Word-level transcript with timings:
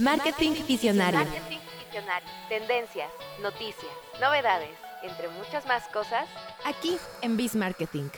Marketing 0.00 0.52
Visionario. 0.66 1.20
Marketing 1.20 1.58
visionario. 1.84 2.28
Tendencias, 2.48 3.10
noticias, 3.42 3.92
novedades, 4.18 4.70
entre 5.02 5.28
muchas 5.28 5.66
más 5.66 5.86
cosas. 5.88 6.26
Aquí 6.64 6.96
en 7.20 7.36
Biz 7.36 7.56
Marketing. 7.56 8.08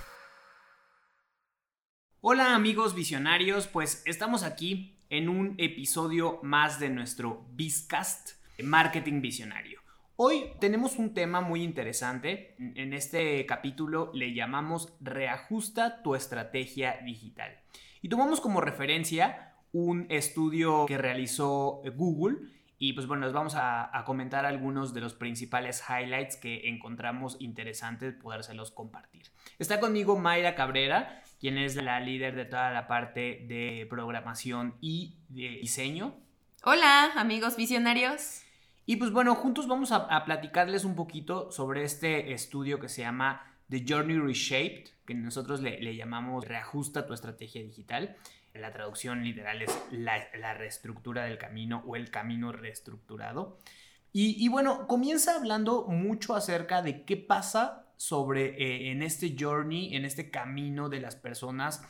Hola 2.20 2.54
amigos 2.54 2.94
visionarios, 2.94 3.66
pues 3.66 4.04
estamos 4.06 4.44
aquí 4.44 5.00
en 5.10 5.28
un 5.28 5.56
episodio 5.58 6.38
más 6.44 6.78
de 6.78 6.88
nuestro 6.88 7.46
Bizcast 7.50 8.40
Marketing 8.62 9.20
Visionario. 9.20 9.80
Hoy 10.14 10.52
tenemos 10.60 11.00
un 11.00 11.14
tema 11.14 11.40
muy 11.40 11.64
interesante. 11.64 12.54
En 12.76 12.92
este 12.92 13.44
capítulo 13.44 14.12
le 14.14 14.34
llamamos 14.34 14.96
Reajusta 15.00 16.00
tu 16.04 16.14
estrategia 16.14 17.00
digital. 17.04 17.58
Y 18.02 18.08
tomamos 18.08 18.40
como 18.40 18.60
referencia 18.60 19.51
un 19.72 20.06
estudio 20.10 20.86
que 20.86 20.98
realizó 20.98 21.82
Google 21.96 22.36
y 22.78 22.94
pues 22.94 23.06
bueno, 23.06 23.26
les 23.26 23.32
vamos 23.32 23.54
a, 23.54 23.96
a, 23.96 24.04
comentar 24.04 24.44
algunos 24.44 24.92
de 24.92 25.00
los 25.00 25.14
principales 25.14 25.84
highlights 25.88 26.36
que 26.36 26.68
encontramos 26.68 27.36
interesantes 27.38 28.12
podérselos 28.14 28.72
compartir. 28.72 29.30
Está 29.60 29.78
conmigo 29.78 30.18
Mayra 30.18 30.56
Cabrera, 30.56 31.22
quien 31.38 31.58
es 31.58 31.76
la 31.76 32.00
líder 32.00 32.34
de 32.34 32.44
toda 32.44 32.72
la 32.72 32.88
parte 32.88 33.44
de 33.46 33.86
programación 33.88 34.74
y 34.80 35.18
de 35.28 35.48
diseño. 35.60 36.16
Hola 36.64 37.12
amigos 37.14 37.56
visionarios. 37.56 38.42
Y 38.84 38.96
pues 38.96 39.12
bueno, 39.12 39.36
juntos 39.36 39.68
vamos 39.68 39.92
a, 39.92 39.98
a 39.98 40.24
platicarles 40.24 40.84
un 40.84 40.96
poquito 40.96 41.52
sobre 41.52 41.84
este 41.84 42.32
estudio 42.32 42.80
que 42.80 42.88
se 42.88 43.02
llama 43.02 43.46
The 43.70 43.84
Journey 43.88 44.18
Reshaped, 44.18 44.90
que 45.06 45.14
nosotros 45.14 45.60
le, 45.60 45.80
le 45.80 45.94
llamamos 45.94 46.48
Reajusta 46.48 47.06
tu 47.06 47.14
estrategia 47.14 47.62
digital. 47.62 48.16
La 48.54 48.72
traducción 48.72 49.24
literal 49.24 49.62
es 49.62 49.70
la, 49.90 50.54
reestructura 50.54 51.24
del 51.24 51.38
camino 51.38 51.82
o 51.86 51.96
el 51.96 52.10
camino 52.10 52.52
reestructurado. 52.52 53.58
Y, 54.12 54.44
y, 54.44 54.48
bueno, 54.48 54.86
comienza 54.86 55.36
hablando 55.36 55.86
mucho 55.88 56.34
acerca 56.34 56.82
de 56.82 57.04
qué 57.04 57.16
pasa 57.16 57.86
sobre 57.96 58.62
eh, 58.62 58.90
en 58.90 59.02
este 59.02 59.34
journey, 59.38 59.96
en 59.96 60.04
este 60.04 60.30
camino 60.30 60.90
de 60.90 61.00
las 61.00 61.16
personas 61.16 61.82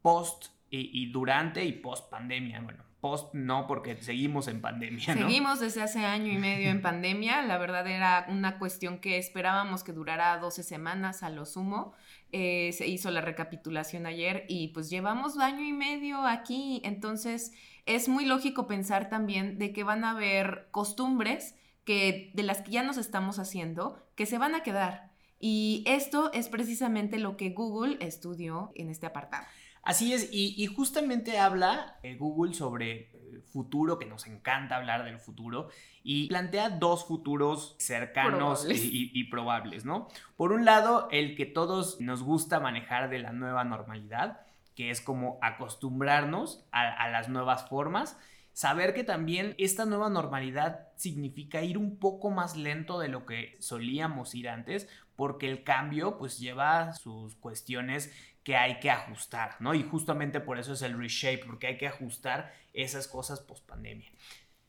post 0.00 0.46
y, 0.70 1.02
y 1.02 1.12
durante 1.12 1.64
y 1.64 1.72
post 1.72 2.08
pandemia. 2.08 2.60
Bueno, 2.60 2.85
post 3.00 3.34
no 3.34 3.66
porque 3.66 4.02
seguimos 4.02 4.48
en 4.48 4.60
pandemia. 4.60 5.14
¿no? 5.14 5.26
Seguimos 5.26 5.60
desde 5.60 5.82
hace 5.82 6.04
año 6.04 6.32
y 6.32 6.38
medio 6.38 6.70
en 6.70 6.82
pandemia. 6.82 7.42
La 7.42 7.58
verdad 7.58 7.86
era 7.86 8.26
una 8.28 8.58
cuestión 8.58 8.98
que 8.98 9.18
esperábamos 9.18 9.84
que 9.84 9.92
durara 9.92 10.38
12 10.38 10.62
semanas 10.62 11.22
a 11.22 11.30
lo 11.30 11.46
sumo. 11.46 11.92
Eh, 12.32 12.72
se 12.72 12.86
hizo 12.86 13.10
la 13.10 13.20
recapitulación 13.20 14.06
ayer 14.06 14.44
y 14.48 14.68
pues 14.68 14.90
llevamos 14.90 15.38
año 15.38 15.62
y 15.62 15.72
medio 15.72 16.26
aquí, 16.26 16.80
entonces 16.84 17.52
es 17.86 18.08
muy 18.08 18.24
lógico 18.24 18.66
pensar 18.66 19.08
también 19.08 19.58
de 19.58 19.72
que 19.72 19.84
van 19.84 20.04
a 20.04 20.10
haber 20.10 20.68
costumbres 20.72 21.54
que 21.84 22.32
de 22.34 22.42
las 22.42 22.62
que 22.62 22.72
ya 22.72 22.82
nos 22.82 22.96
estamos 22.96 23.38
haciendo 23.38 24.04
que 24.16 24.26
se 24.26 24.38
van 24.38 24.56
a 24.56 24.64
quedar. 24.64 25.12
Y 25.38 25.84
esto 25.86 26.32
es 26.32 26.48
precisamente 26.48 27.18
lo 27.18 27.36
que 27.36 27.50
Google 27.50 27.98
estudió 28.00 28.72
en 28.74 28.90
este 28.90 29.06
apartado. 29.06 29.46
Así 29.86 30.12
es, 30.12 30.28
y, 30.32 30.54
y 30.62 30.66
justamente 30.66 31.38
habla 31.38 31.96
eh, 32.02 32.16
Google 32.16 32.54
sobre 32.54 33.16
futuro, 33.56 33.98
que 33.98 34.04
nos 34.04 34.26
encanta 34.26 34.76
hablar 34.76 35.04
del 35.04 35.18
futuro, 35.18 35.70
y 36.02 36.28
plantea 36.28 36.68
dos 36.68 37.06
futuros 37.06 37.74
cercanos 37.78 38.60
Probables. 38.60 38.84
y, 38.84 38.88
y, 38.88 39.10
y, 39.14 39.24
probables, 39.30 39.84
¿no? 39.84 40.08
Por 40.36 40.52
un 40.52 40.64
lado, 40.64 41.08
el 41.10 41.36
que 41.36 41.46
todos 41.46 42.00
nos 42.00 42.22
gusta 42.22 42.60
manejar 42.60 43.08
de 43.08 43.18
la 43.18 43.32
nueva 43.32 43.64
normalidad, 43.64 44.40
que 44.74 44.90
es 44.90 45.00
como 45.00 45.38
acostumbrarnos 45.40 46.66
a, 46.70 46.82
a 46.82 47.08
las 47.08 47.30
nuevas 47.30 47.66
formas, 47.68 48.18
saber 48.52 48.92
que 48.92 49.04
también 49.04 49.54
esta 49.56 49.86
nueva 49.86 50.10
normalidad 50.10 50.88
significa 50.96 51.62
ir 51.62 51.78
un 51.78 51.96
poco 51.98 52.30
más 52.30 52.56
lento 52.56 52.98
de 52.98 53.08
lo 53.08 53.24
que 53.24 53.56
solíamos 53.60 54.34
ir 54.34 54.48
antes, 54.50 54.88
porque 55.14 55.48
el 55.48 55.64
cambio 55.64 56.18
pues 56.18 56.38
lleva 56.38 56.92
sus 56.92 57.36
cuestiones 57.36 58.12
que 58.46 58.56
hay 58.56 58.78
que 58.78 58.92
ajustar, 58.92 59.56
¿no? 59.58 59.74
Y 59.74 59.82
justamente 59.82 60.38
por 60.38 60.56
eso 60.56 60.74
es 60.74 60.82
el 60.82 60.96
reshape, 60.96 61.42
porque 61.44 61.66
hay 61.66 61.78
que 61.78 61.88
ajustar 61.88 62.54
esas 62.72 63.08
cosas 63.08 63.40
post 63.40 63.66
pandemia. 63.66 64.08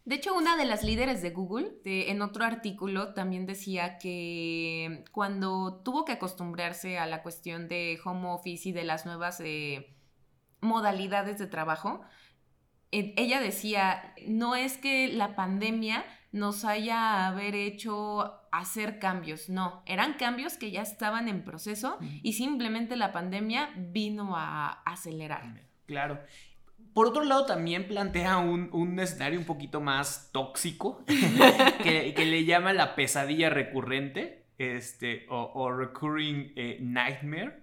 De 0.04 0.16
hecho, 0.16 0.34
una 0.34 0.58
de 0.58 0.66
las 0.66 0.84
líderes 0.84 1.22
de 1.22 1.30
Google, 1.30 1.74
en 1.86 2.24
otro 2.24 2.44
artículo, 2.44 3.14
también 3.14 3.46
decía 3.46 4.00
que 4.00 5.06
cuando 5.12 5.80
tuvo 5.86 6.06
que 6.06 6.14
acostumbrarse 6.14 6.98
a 6.98 7.06
la 7.06 7.22
cuestión 7.22 7.68
de 7.68 8.00
home 8.04 8.28
office 8.30 8.70
y 8.70 8.72
de 8.72 8.84
las 8.84 9.06
nuevas 9.06 9.40
eh, 9.42 9.94
modalidades 10.60 11.38
de 11.38 11.46
trabajo, 11.46 12.02
ella 12.90 13.40
decía, 13.40 14.16
no 14.26 14.56
es 14.56 14.78
que 14.80 15.08
la 15.10 15.36
pandemia 15.36 16.04
nos 16.32 16.66
haya 16.66 17.28
haber 17.28 17.56
hecho 17.56 18.34
hacer 18.52 19.00
cambios, 19.00 19.50
no, 19.50 19.84
eran 19.86 20.14
cambios 20.14 20.58
que 20.58 20.72
ya 20.72 20.82
estaban 20.82 21.28
en 21.28 21.44
proceso 21.44 21.98
y 22.24 22.34
simplemente 22.34 22.96
la 22.96 23.12
pandemia 23.12 23.70
vino 23.78 24.36
a 24.36 24.82
acelerar. 24.84 25.62
Claro. 25.86 26.20
Por 26.94 27.06
otro 27.08 27.24
lado, 27.24 27.46
también 27.46 27.88
plantea 27.88 28.40
un, 28.40 28.70
un 28.74 29.00
escenario 29.00 29.40
un 29.40 29.46
poquito 29.46 29.82
más 29.82 30.32
tóxico, 30.32 31.04
que, 31.84 32.14
que, 32.16 32.26
le 32.26 32.44
llama 32.44 32.74
la 32.74 32.96
pesadilla 32.96 33.52
recurrente, 33.52 34.46
este, 34.58 35.28
o, 35.30 35.52
o 35.54 35.72
recurring 35.72 36.54
eh, 36.56 36.80
nightmare. 36.82 37.62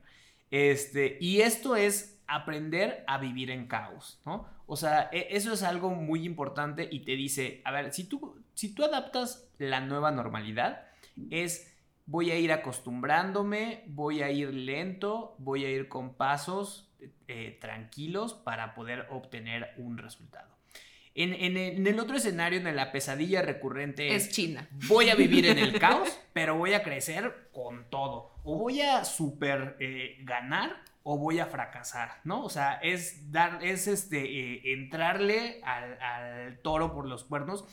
Este, 0.53 1.19
y 1.21 1.41
esto 1.41 1.75
es 1.75 2.23
aprender 2.29 3.03
a 3.09 3.19
vivir 3.19 3.51
en 3.51 3.67
caos, 3.67 4.21
¿no? 4.25 4.47
O 4.67 4.77
sea, 4.77 5.11
eso 5.13 5.53
es 5.53 5.63
algo 5.63 5.91
muy 5.91 6.25
importante 6.25 6.89
y 6.91 7.01
te 7.01 7.17
dice, 7.17 7.61
a 7.65 7.73
ver, 7.73 7.93
si 7.93 8.05
tú, 8.05 8.41
si 8.55 8.75
tú 8.75 8.85
adaptas 8.85 9.49
la 9.59 9.81
nueva 9.81 10.11
normalidad, 10.11 10.87
es 11.31 11.75
voy 12.07 12.31
a 12.31 12.39
ir 12.39 12.53
acostumbrándome, 12.53 13.85
voy 13.87 14.23
a 14.23 14.31
ir 14.31 14.53
lento, 14.53 15.35
voy 15.39 15.65
a 15.65 15.71
ir 15.71 15.89
con 15.89 16.15
pasos 16.15 16.93
eh, 17.29 17.59
tranquilos 17.61 18.35
para 18.35 18.75
poder 18.75 19.07
obtener 19.11 19.73
un 19.79 19.99
resultado. 19.99 20.55
En, 21.17 21.33
en, 21.33 21.57
en, 21.57 21.87
el 21.87 22.01
otro 22.01 22.17
escenario, 22.17 22.59
en 22.59 22.77
la 22.77 22.91
pesadilla 22.91 23.41
recurrente 23.41 24.15
es, 24.15 24.27
es 24.27 24.33
China. 24.33 24.69
Voy 24.89 25.11
a 25.11 25.15
vivir 25.15 25.47
en 25.47 25.59
el 25.59 25.79
caos, 25.81 26.21
pero 26.33 26.57
voy 26.57 26.75
a 26.75 26.83
crecer 26.83 27.49
con 27.53 27.89
todo. 27.89 28.33
O 28.43 28.59
voy 28.59 28.81
a 28.81 29.05
super 29.05 29.77
eh, 29.79 30.17
ganar 30.23 30.83
o 31.05 31.19
voy 31.19 31.39
a 31.39 31.47
fracasar, 31.47 32.21
¿no? 32.25 32.43
O 32.43 32.49
sea, 32.49 32.75
es 32.83 33.31
dar, 33.31 33.63
es 33.63 33.87
este, 33.87 34.25
eh, 34.25 34.73
entrarle 34.73 35.61
al, 35.63 36.01
al, 36.03 36.59
toro 36.63 36.95
por 36.95 37.07
los 37.07 37.25
cuernos 37.25 37.65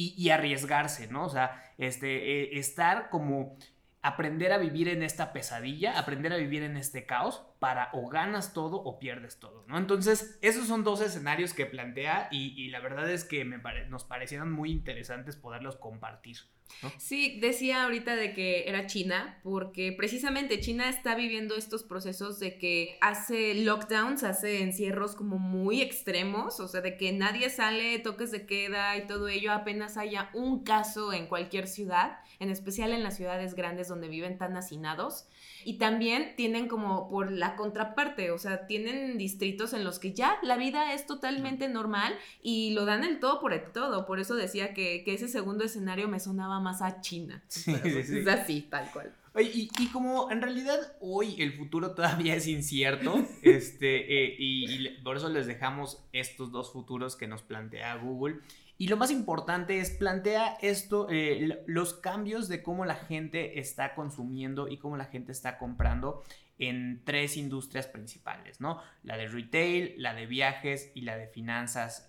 y, 0.00 0.14
y, 0.16 0.30
arriesgarse, 0.30 1.08
¿no? 1.08 1.26
O 1.26 1.28
sea, 1.28 1.62
este, 1.76 2.08
eh, 2.08 2.58
estar 2.58 3.10
como 3.10 3.58
aprender 4.02 4.52
a 4.52 4.58
vivir 4.58 4.88
en 4.88 5.02
esta 5.02 5.32
pesadilla, 5.32 5.98
aprender 5.98 6.32
a 6.32 6.36
vivir 6.36 6.62
en 6.62 6.76
este 6.76 7.04
caos 7.04 7.42
para 7.58 7.90
o 7.92 8.08
ganas 8.08 8.54
todo 8.54 8.76
o 8.76 8.98
pierdes 8.98 9.38
todo, 9.38 9.64
¿no? 9.68 9.76
Entonces, 9.76 10.38
esos 10.40 10.66
son 10.66 10.84
dos 10.84 11.02
escenarios 11.02 11.52
que 11.52 11.66
plantea 11.66 12.28
y, 12.30 12.68
la 12.68 12.80
verdad 12.80 13.10
es 13.10 13.24
que 13.24 13.44
me 13.44 13.58
pare, 13.58 13.86
nos 13.88 14.04
parecieron 14.04 14.50
muy 14.50 14.70
interesantes 14.70 15.36
poderlos 15.36 15.76
compartir. 15.76 16.38
¿no? 16.82 16.92
Sí, 16.98 17.40
decía 17.40 17.82
ahorita 17.82 18.14
de 18.14 18.32
que 18.32 18.68
era 18.68 18.86
China, 18.86 19.40
porque 19.42 19.92
precisamente 19.92 20.60
China 20.60 20.88
está 20.88 21.16
viviendo 21.16 21.56
estos 21.56 21.82
procesos 21.82 22.38
de 22.38 22.58
que 22.58 22.96
hace 23.00 23.54
lockdowns, 23.54 24.22
hace 24.22 24.62
encierros 24.62 25.16
como 25.16 25.38
muy 25.38 25.82
extremos, 25.82 26.60
o 26.60 26.68
sea, 26.68 26.80
de 26.80 26.96
que 26.96 27.12
nadie 27.12 27.50
sale, 27.50 27.98
toques 27.98 28.30
de 28.30 28.46
queda 28.46 28.96
y 28.96 29.06
todo 29.06 29.28
ello, 29.28 29.52
apenas 29.52 29.96
haya 29.96 30.30
un 30.32 30.62
caso 30.62 31.12
en 31.12 31.26
cualquier 31.26 31.66
ciudad, 31.66 32.20
en 32.40 32.50
especial 32.50 32.92
en 32.92 33.04
las 33.04 33.16
ciudades 33.16 33.54
grandes 33.54 33.86
donde 33.86 34.08
viven 34.08 34.38
tan 34.38 34.56
hacinados. 34.56 35.26
Y 35.64 35.78
también 35.78 36.34
tienen 36.36 36.66
como 36.66 37.08
por 37.08 37.30
la 37.30 37.54
contraparte, 37.54 38.30
o 38.30 38.38
sea, 38.38 38.66
tienen 38.66 39.18
distritos 39.18 39.74
en 39.74 39.84
los 39.84 39.98
que 39.98 40.12
ya 40.12 40.38
la 40.42 40.56
vida 40.56 40.94
es 40.94 41.06
totalmente 41.06 41.68
normal 41.68 42.18
y 42.42 42.70
lo 42.72 42.86
dan 42.86 43.04
el 43.04 43.20
todo 43.20 43.40
por 43.40 43.52
el 43.52 43.70
todo. 43.72 44.06
Por 44.06 44.18
eso 44.18 44.34
decía 44.34 44.74
que, 44.74 45.04
que 45.04 45.14
ese 45.14 45.28
segundo 45.28 45.64
escenario 45.64 46.08
me 46.08 46.18
sonaba 46.18 46.58
más 46.60 46.82
a 46.82 47.00
China. 47.00 47.44
Sí, 47.46 47.76
pues 47.80 48.08
sí. 48.08 48.18
Es 48.18 48.26
así, 48.26 48.62
tal 48.62 48.90
cual. 48.90 49.12
Y, 49.38 49.68
como 49.92 50.30
en 50.30 50.42
realidad 50.42 50.96
hoy 51.00 51.40
el 51.40 51.52
futuro 51.52 51.90
todavía 51.94 52.34
es 52.34 52.46
incierto, 52.46 53.24
este, 53.42 54.24
eh, 54.24 54.36
y, 54.38 54.88
y, 54.88 55.02
por 55.02 55.16
eso 55.16 55.28
les 55.28 55.46
dejamos 55.46 56.04
estos 56.12 56.50
dos 56.50 56.72
futuros 56.72 57.16
que 57.16 57.28
nos 57.28 57.42
plantea 57.42 57.96
Google. 57.96 58.40
Y 58.80 58.88
lo 58.88 58.96
más 58.96 59.10
importante 59.10 59.78
es 59.78 59.90
plantea 59.90 60.56
esto, 60.62 61.06
eh, 61.10 61.62
los 61.66 61.92
cambios 61.92 62.48
de 62.48 62.62
cómo 62.62 62.86
la 62.86 62.94
gente 62.94 63.60
está 63.60 63.94
consumiendo 63.94 64.68
y 64.68 64.78
cómo 64.78 64.96
la 64.96 65.04
gente 65.04 65.32
está 65.32 65.58
comprando 65.58 66.22
en 66.60 67.02
tres 67.04 67.38
industrias 67.38 67.86
principales, 67.86 68.60
¿no? 68.60 68.80
La 69.02 69.16
de 69.16 69.26
retail, 69.26 69.94
la 69.96 70.14
de 70.14 70.26
viajes 70.26 70.92
y 70.94 71.00
la 71.00 71.16
de 71.16 71.26
finanzas 71.26 72.06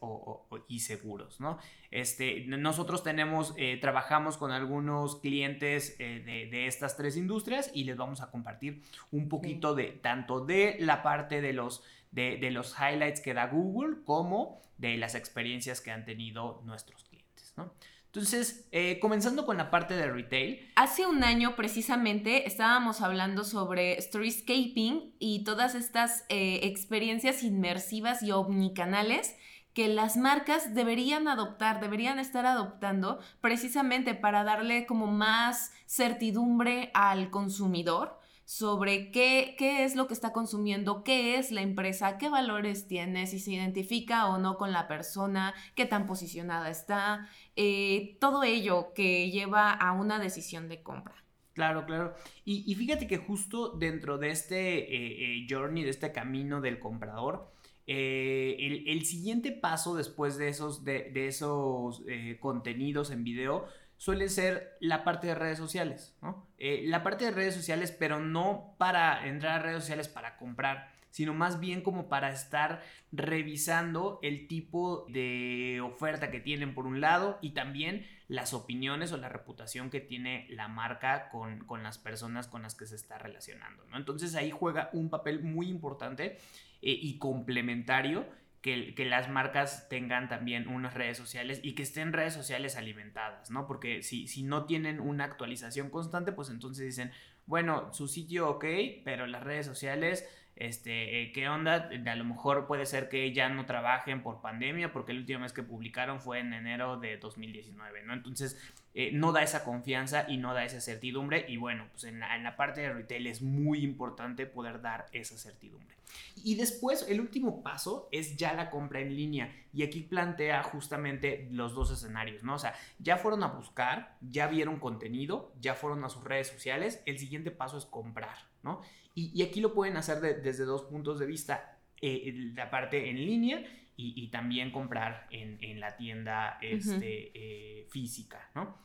y 0.68 0.82
seguros, 0.82 1.40
¿no? 1.40 1.58
Este, 1.90 2.46
nosotros 2.48 3.02
tenemos, 3.02 3.54
eh, 3.58 3.78
trabajamos 3.80 4.38
con 4.38 4.52
algunos 4.52 5.22
clientes 5.22 5.96
eh, 6.00 6.50
de, 6.52 6.68
estas 6.68 6.98
tres 6.98 7.16
industrias 7.16 7.72
y 7.74 7.86
les 7.86 7.96
vamos 7.96 8.22
a 8.22 8.30
compartir 8.30 8.84
un 9.10 9.30
poquito 9.30 9.74
de 9.74 9.86
tanto 9.86 10.46
de 10.46 10.76
la 10.80 11.02
parte 11.02 11.40
de 11.40 11.54
los, 11.54 11.82
de, 12.12 12.38
de 12.38 12.52
los 12.52 12.76
highlights 12.78 13.22
que 13.22 13.34
da 13.34 13.48
Google 13.48 14.04
como 14.04 14.62
de 14.78 14.98
las 14.98 15.16
experiencias 15.16 15.80
que 15.80 15.92
han 15.92 16.04
tenido 16.04 16.62
nuestros 16.66 17.06
clientes, 17.06 17.54
¿no? 17.56 17.74
Entonces, 18.14 18.68
eh, 18.74 19.00
comenzando 19.00 19.46
con 19.46 19.56
la 19.56 19.72
parte 19.72 19.94
de 19.94 20.12
retail. 20.12 20.70
Hace 20.76 21.08
un 21.08 21.24
año 21.24 21.56
precisamente 21.56 22.46
estábamos 22.46 23.00
hablando 23.00 23.46
sobre 23.46 24.02
storyscaping 24.02 25.16
y 25.18 25.46
todas 25.46 25.76
estas 25.76 26.26
eh, 26.28 26.60
experiencias 26.64 27.42
inmersivas 27.42 28.22
y 28.22 28.32
omnicanales 28.32 29.38
que 29.74 29.88
las 29.88 30.18
marcas 30.18 30.76
deberían 30.76 31.30
adoptar, 31.30 31.80
deberían 31.80 32.20
estar 32.20 32.46
adoptando 32.46 33.20
precisamente 33.40 34.14
para 34.14 34.44
darle 34.44 34.86
como 34.86 35.08
más 35.08 35.72
certidumbre 35.86 36.92
al 36.94 37.30
consumidor 37.30 38.21
sobre 38.52 39.12
qué, 39.12 39.56
qué 39.58 39.86
es 39.86 39.96
lo 39.96 40.08
que 40.08 40.14
está 40.14 40.34
consumiendo, 40.34 41.06
qué 41.06 41.38
es 41.38 41.54
la 41.54 41.62
empresa, 41.62 42.18
qué 42.18 42.28
valores 42.28 42.86
tiene, 42.86 43.26
si 43.26 43.40
se 43.40 43.54
identifica 43.54 44.28
o 44.28 44.40
no 44.40 44.58
con 44.58 44.74
la 44.74 44.90
persona, 44.90 45.54
qué 45.74 45.86
tan 45.86 46.06
posicionada 46.06 46.70
está, 46.70 47.30
eh, 47.56 48.18
todo 48.20 48.44
ello 48.44 48.92
que 48.94 49.32
lleva 49.32 49.72
a 49.72 49.94
una 49.94 50.20
decisión 50.20 50.68
de 50.68 50.84
compra. 50.84 51.16
Claro, 51.54 51.86
claro. 51.86 52.14
Y, 52.44 52.76
fíjate 52.76 53.08
que 53.08 53.16
justo 53.16 53.70
dentro 53.70 54.18
de 54.18 54.32
este 54.32 54.80
eh, 54.80 55.44
eh, 55.44 55.48
journey, 55.50 55.86
de 55.86 55.90
este 55.90 56.12
camino 56.12 56.60
del 56.60 56.78
comprador, 56.78 57.54
el, 57.88 59.06
siguiente 59.06 59.54
paso 59.54 59.96
después 59.96 60.38
de 60.38 60.50
esos, 60.50 60.84
de, 60.84 61.10
de 61.12 61.28
esos 61.28 62.04
contenidos 62.42 63.12
en 63.12 63.24
video 63.24 63.66
suele 64.02 64.30
ser 64.30 64.78
la 64.80 65.04
parte 65.04 65.28
de 65.28 65.36
redes 65.36 65.60
sociales. 65.60 66.18
Eh, 66.58 66.82
la 66.88 67.04
parte 67.04 67.26
de 67.26 67.30
redes 67.30 67.54
sociales, 67.54 67.92
pero 67.92 68.20
no 68.20 68.74
para 68.80 69.28
entrar 69.28 69.60
a 69.60 69.64
redes 69.64 69.82
sociales 69.82 70.08
para 70.08 70.38
comprar, 70.38 70.90
sino 71.12 71.36
más 71.36 71.60
bien 71.60 71.82
como 71.82 72.10
para 72.10 72.32
estar 72.32 72.82
revisando 73.12 74.18
el 74.24 74.48
tipo 74.48 75.06
de 75.08 75.82
oferta 75.82 76.32
que 76.32 76.40
tienen 76.40 76.74
por 76.74 76.88
un 76.88 77.00
lado 77.00 77.38
y 77.44 77.52
también 77.52 78.08
las 78.28 78.56
opiniones 78.56 79.12
o 79.12 79.18
la 79.18 79.30
reputación 79.30 79.92
que 79.92 80.00
tiene 80.00 80.48
la 80.50 80.68
marca 80.68 81.30
con, 81.30 81.60
con 81.66 81.84
las 81.84 82.00
personas 82.00 82.48
con 82.48 82.64
las 82.64 82.74
que 82.74 82.88
se 82.88 82.96
está 82.96 83.20
relacionando, 83.20 83.86
¿no? 83.86 83.98
Entonces 83.98 84.34
ahí 84.34 84.50
juega 84.50 84.90
un 84.94 85.12
papel 85.12 85.44
muy 85.44 85.70
importante 85.70 86.40
eh, 86.82 86.98
y 87.00 87.20
complementario 87.20 88.26
que, 88.62 88.94
las 89.06 89.30
marcas 89.30 89.90
tengan 89.90 90.30
también 90.30 90.68
unas 90.68 90.94
redes 90.94 91.18
sociales 91.18 91.60
y 91.64 91.74
que 91.74 91.84
estén 91.84 92.14
redes 92.14 92.34
sociales 92.34 92.76
alimentadas, 92.78 93.50
¿no? 93.50 93.68
Porque 93.68 94.04
si, 94.04 94.28
si 94.28 94.44
no 94.44 94.66
tienen 94.66 95.00
una 95.00 95.26
actualización 95.26 95.90
constante, 95.90 96.32
pues 96.32 96.50
entonces 96.50 96.86
dicen, 96.86 97.12
bueno, 97.48 97.92
su 97.94 98.08
sitio 98.08 98.50
ok, 98.50 98.66
pero 99.04 99.26
las 99.28 99.44
redes 99.44 99.66
sociales 99.66 100.28
este, 100.56 101.24
eh, 101.24 101.32
¿qué 101.32 101.50
onda? 101.50 101.90
A 102.06 102.16
lo 102.16 102.24
mejor 102.24 102.68
puede 102.68 102.86
ser 102.86 103.10
que 103.10 103.34
ya 103.34 103.50
no 103.50 103.66
trabajen 103.66 104.22
por 104.22 104.42
pandemia, 104.42 104.92
porque 104.92 105.12
el 105.12 105.20
último 105.20 105.40
mes 105.40 105.54
que 105.54 105.64
publicaron 105.64 106.22
fue 106.22 106.40
en 106.40 106.54
enero 106.54 106.98
de 106.98 107.18
2019, 107.18 108.04
¿no? 108.04 108.14
Entonces, 108.14 108.60
eh, 108.94 109.12
no 109.14 109.32
da 109.32 109.42
esa 109.42 109.64
confianza 109.64 110.26
y 110.28 110.38
no 110.38 110.54
da 110.54 110.66
esa 110.66 110.82
certidumbre. 110.82 111.46
Y 111.48 111.58
bueno, 111.58 111.88
pues 111.92 112.04
en 112.04 112.20
la, 112.20 112.36
en 112.36 112.44
la, 112.44 112.58
parte 112.58 112.82
de 112.82 112.94
retail 112.94 113.28
es 113.28 113.42
muy 113.42 113.84
importante 113.84 114.46
poder 114.46 114.82
dar 114.82 115.08
esa 115.14 115.38
certidumbre. 115.38 115.96
Y 116.44 116.56
después, 116.56 117.06
el 117.08 117.22
último 117.22 117.64
paso 117.64 118.10
es 118.12 118.36
ya 118.36 118.54
la 118.54 118.70
compra 118.70 119.00
en 119.00 119.16
línea. 119.16 119.56
Y 119.74 119.84
aquí 119.84 120.02
plantea 120.02 120.62
justamente 120.64 121.48
los 121.52 121.74
dos 121.74 121.92
escenarios, 121.92 122.44
¿no? 122.44 122.56
O 122.56 122.60
sea, 122.60 122.76
ya 123.00 123.18
fueron 123.18 123.44
a 123.44 123.48
buscar, 123.48 124.18
ya 124.22 124.48
vieron 124.48 124.80
contenido, 124.80 125.54
ya 125.62 125.74
fueron 125.74 126.04
a 126.04 126.10
sus 126.10 126.24
redes 126.24 126.48
sociales. 126.48 127.02
El 127.06 127.18
siguiente 127.18 127.52
paso 127.52 127.78
es 127.78 127.86
comprar, 127.86 128.38
¿no? 128.64 128.82
Y, 129.16 129.42
aquí 129.42 129.62
lo 129.62 129.74
pueden 129.74 129.98
hacer 129.98 130.20
desde 130.20 130.66
dos 130.66 130.84
puntos 130.84 131.20
de 131.20 131.26
vista. 131.26 131.78
Eh, 132.02 132.52
la 132.56 132.72
parte 132.72 133.12
en 133.12 133.18
línea 133.18 133.64
y, 134.02 134.28
también 134.30 134.72
comprar 134.72 135.28
en, 135.30 135.80
la 135.80 135.96
tienda 135.96 136.58
este, 136.62 137.32
eh, 137.34 137.88
física, 137.90 138.50
¿no? 138.56 138.78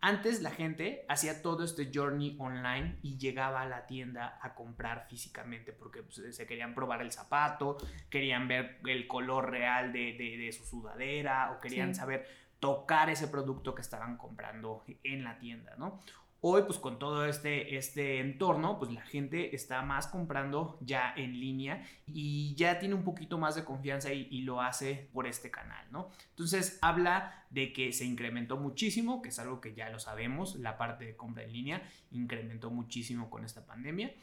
Antes 0.00 0.42
la 0.42 0.50
gente 0.50 1.04
hacía 1.08 1.42
todo 1.42 1.64
este 1.64 1.90
journey 1.92 2.36
online 2.38 2.98
y 3.02 3.18
llegaba 3.18 3.62
a 3.62 3.66
la 3.66 3.86
tienda 3.86 4.38
a 4.42 4.54
comprar 4.54 5.08
físicamente 5.08 5.72
porque 5.72 6.04
pues, 6.04 6.36
se 6.36 6.46
querían 6.46 6.72
probar 6.72 7.02
el 7.02 7.10
zapato, 7.10 7.78
querían 8.08 8.46
ver 8.46 8.78
el 8.86 9.08
color 9.08 9.50
real 9.50 9.92
de, 9.92 10.50
su 10.56 10.64
sudadera 10.64 11.50
o 11.50 11.60
querían 11.60 11.96
saber 11.96 12.28
tocar 12.60 13.10
ese 13.10 13.26
producto 13.26 13.74
que 13.74 13.82
estaban 13.82 14.16
comprando 14.16 14.84
en 15.02 15.24
la 15.24 15.38
tienda, 15.38 15.74
¿no? 15.76 16.00
Hoy, 16.40 16.62
pues 16.62 16.78
con 16.78 17.00
todo 17.00 17.26
este, 17.26 17.76
este 17.76 18.20
entorno, 18.20 18.78
pues 18.78 18.92
la 18.92 19.00
gente 19.00 19.56
está 19.56 19.82
más 19.82 20.06
comprando 20.06 20.78
ya 20.80 21.12
en 21.16 21.40
línea 21.40 21.84
y 22.06 22.54
ya 22.54 22.78
tiene 22.78 22.94
un 22.94 23.02
poquito 23.02 23.38
más 23.38 23.56
de 23.56 23.64
confianza 23.64 24.12
y, 24.12 24.42
lo 24.42 24.62
hace 24.62 25.08
por 25.12 25.26
este 25.26 25.50
canal, 25.50 25.84
¿no? 25.90 26.10
Entonces 26.30 26.78
habla 26.80 27.44
de 27.50 27.72
que 27.72 27.92
se 27.92 28.04
incrementó 28.04 28.56
muchísimo, 28.56 29.20
que 29.20 29.30
es 29.30 29.38
algo 29.40 29.60
que 29.60 29.74
ya 29.74 29.90
lo 29.90 29.98
sabemos, 29.98 30.54
la 30.54 30.78
parte 30.78 31.06
de 31.06 31.16
compra 31.16 31.42
en 31.42 31.52
línea 31.52 31.82
incrementó 32.12 32.70
muchísimo 32.70 33.30
con 33.30 33.44
esta 33.44 33.66
pandemia. 33.66 34.14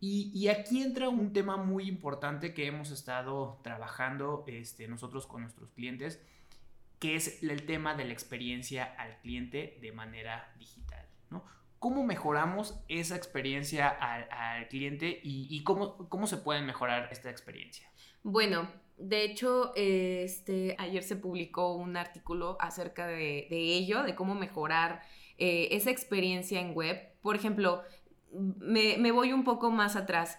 Y, 0.00 0.30
y, 0.34 0.48
aquí 0.48 0.82
entra 0.82 1.08
un 1.08 1.32
tema 1.32 1.56
muy 1.56 1.88
importante 1.88 2.52
que 2.52 2.66
hemos 2.66 2.90
estado 2.90 3.58
trabajando 3.62 4.44
este, 4.46 4.86
nosotros 4.86 5.26
con 5.26 5.40
nuestros 5.40 5.70
clientes, 5.70 6.20
que 6.98 7.16
es 7.16 7.42
el 7.42 7.64
tema 7.64 7.94
de 7.94 8.04
la 8.04 8.12
experiencia 8.12 8.84
al 8.98 9.16
cliente 9.20 9.78
de 9.80 9.92
manera 9.92 10.52
digital. 10.58 11.06
¿Cómo 11.78 12.04
mejoramos 12.04 12.80
esa 12.88 13.16
experiencia 13.16 13.88
al, 13.88 14.68
cliente 14.68 15.20
y, 15.22 15.62
cómo, 15.64 16.08
cómo 16.08 16.26
se 16.26 16.38
puede 16.38 16.62
mejorar 16.62 17.08
esta 17.12 17.30
experiencia? 17.30 17.90
Bueno, 18.22 18.70
de 18.96 19.24
hecho, 19.24 19.72
este, 19.76 20.76
ayer 20.78 21.02
se 21.02 21.16
publicó 21.16 21.74
un 21.74 21.96
artículo 21.96 22.56
acerca 22.60 23.06
de, 23.06 23.46
ello, 23.50 24.02
de 24.02 24.14
cómo 24.14 24.34
mejorar 24.34 25.02
eh, 25.36 25.68
esa 25.72 25.90
experiencia 25.90 26.60
en 26.60 26.74
web. 26.74 26.96
Por 27.20 27.36
ejemplo, 27.36 27.82
me, 28.32 28.96
me 28.98 29.12
voy 29.12 29.32
un 29.32 29.44
poco 29.44 29.70
más 29.70 29.96
atrás 29.96 30.38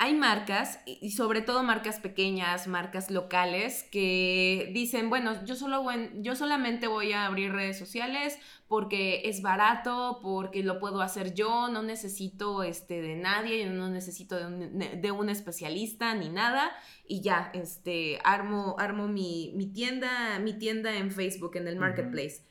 hay 0.00 0.14
marcas, 0.14 0.78
y 0.86 1.10
sobre 1.10 1.42
todo 1.42 1.64
marcas 1.64 1.98
pequeñas, 1.98 2.68
marcas 2.68 3.10
locales, 3.10 3.82
que 3.90 4.70
dicen, 4.72 5.10
bueno, 5.10 5.44
yo, 5.44 5.56
solo 5.56 5.84
yo 6.14 6.36
solamente 6.36 6.86
voy 6.86 7.12
a 7.12 7.26
abrir 7.26 7.50
redes 7.50 7.76
sociales 7.76 8.38
porque 8.68 9.22
es 9.24 9.42
barato, 9.42 10.20
porque 10.22 10.62
lo 10.62 10.78
puedo 10.78 11.00
hacer 11.00 11.34
yo, 11.34 11.66
no 11.66 11.82
necesito 11.82 12.62
este, 12.62 13.02
de 13.02 13.16
nadie, 13.16 13.64
yo 13.64 13.72
no 13.72 13.88
necesito 13.88 14.36
de 14.38 15.10
un, 15.10 15.28
especialista 15.30 16.14
ni 16.14 16.28
nada, 16.28 16.70
y 17.08 17.20
ya, 17.20 17.50
este, 17.52 18.20
armo, 18.22 18.76
armo 18.78 19.08
mi, 19.08 19.72
tienda, 19.74 20.38
mi 20.38 20.52
tienda 20.52 20.96
en 20.96 21.10
Facebook, 21.10 21.56
en 21.56 21.66
el 21.66 21.74
marketplace. 21.74 22.46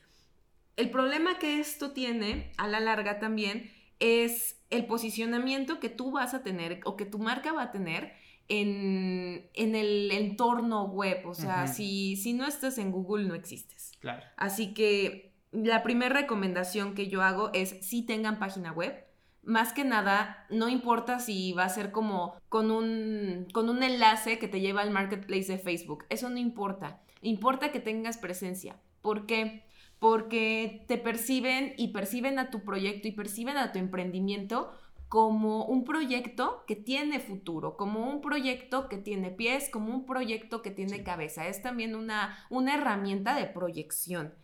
El 0.76 0.90
problema 0.90 1.38
que 1.38 1.60
esto 1.60 1.92
tiene, 1.92 2.52
a 2.58 2.68
la 2.68 2.80
larga 2.80 3.18
también, 3.18 3.70
es 4.00 4.60
el 4.70 4.86
posicionamiento 4.86 5.80
que 5.80 5.88
tú 5.88 6.10
vas 6.10 6.34
a 6.34 6.42
tener 6.42 6.80
o 6.84 6.96
que 6.96 7.04
tu 7.04 7.18
marca 7.18 7.52
va 7.52 7.64
a 7.64 7.70
tener 7.72 8.12
en, 8.48 9.50
el 9.54 10.10
entorno 10.10 10.86
web. 10.86 11.26
O 11.26 11.34
sea, 11.34 11.66
si, 11.66 12.16
si 12.16 12.32
no 12.32 12.46
estás 12.46 12.78
en 12.78 12.90
Google, 12.90 13.26
no 13.26 13.34
existes. 13.34 13.92
Claro. 14.00 14.22
Así 14.36 14.74
que 14.74 15.34
la 15.52 15.82
primera 15.82 16.14
recomendación 16.14 16.94
que 16.94 17.08
yo 17.08 17.22
hago 17.22 17.50
es 17.54 17.76
si 17.82 18.04
tengan 18.04 18.38
página 18.38 18.72
web. 18.72 19.04
Más 19.42 19.72
que 19.72 19.84
nada, 19.84 20.46
no 20.50 20.68
importa 20.68 21.20
si 21.20 21.52
va 21.52 21.64
a 21.64 21.70
ser 21.70 21.90
como 21.90 22.34
con 22.50 22.70
un, 22.70 23.46
con 23.54 23.70
un 23.70 23.82
enlace 23.82 24.38
que 24.38 24.48
te 24.48 24.60
lleva 24.60 24.82
al 24.82 24.90
marketplace 24.90 25.52
de 25.52 25.58
Facebook. 25.58 26.04
Eso 26.10 26.28
no 26.28 26.36
importa. 26.36 27.00
Importa 27.22 27.72
que 27.72 27.80
tengas 27.80 28.18
presencia. 28.18 28.76
¿Por 29.00 29.26
qué? 29.26 29.64
Porque 29.98 30.84
te 30.86 30.98
perciben 30.98 31.74
y 31.76 31.88
perciben 31.88 32.38
a 32.38 32.50
tu 32.50 32.62
proyecto 32.64 33.08
y 33.08 33.12
perciben 33.12 33.56
a 33.56 33.72
tu 33.72 33.78
emprendimiento 33.78 34.72
como 35.08 35.64
un 35.64 35.84
proyecto 35.84 36.64
que 36.66 36.76
tiene 36.76 37.18
futuro, 37.18 37.76
como 37.76 38.08
un 38.10 38.20
proyecto 38.20 38.88
que 38.88 38.98
tiene 38.98 39.30
pies, 39.30 39.70
como 39.70 39.94
un 39.94 40.04
proyecto 40.04 40.60
que 40.60 40.70
tiene 40.70 41.02
cabeza. 41.02 41.46
Es 41.46 41.62
también 41.62 41.94
una, 41.94 42.38
una 42.50 42.74
herramienta 42.74 43.34
de 43.34 43.46
proyección. 43.46 44.34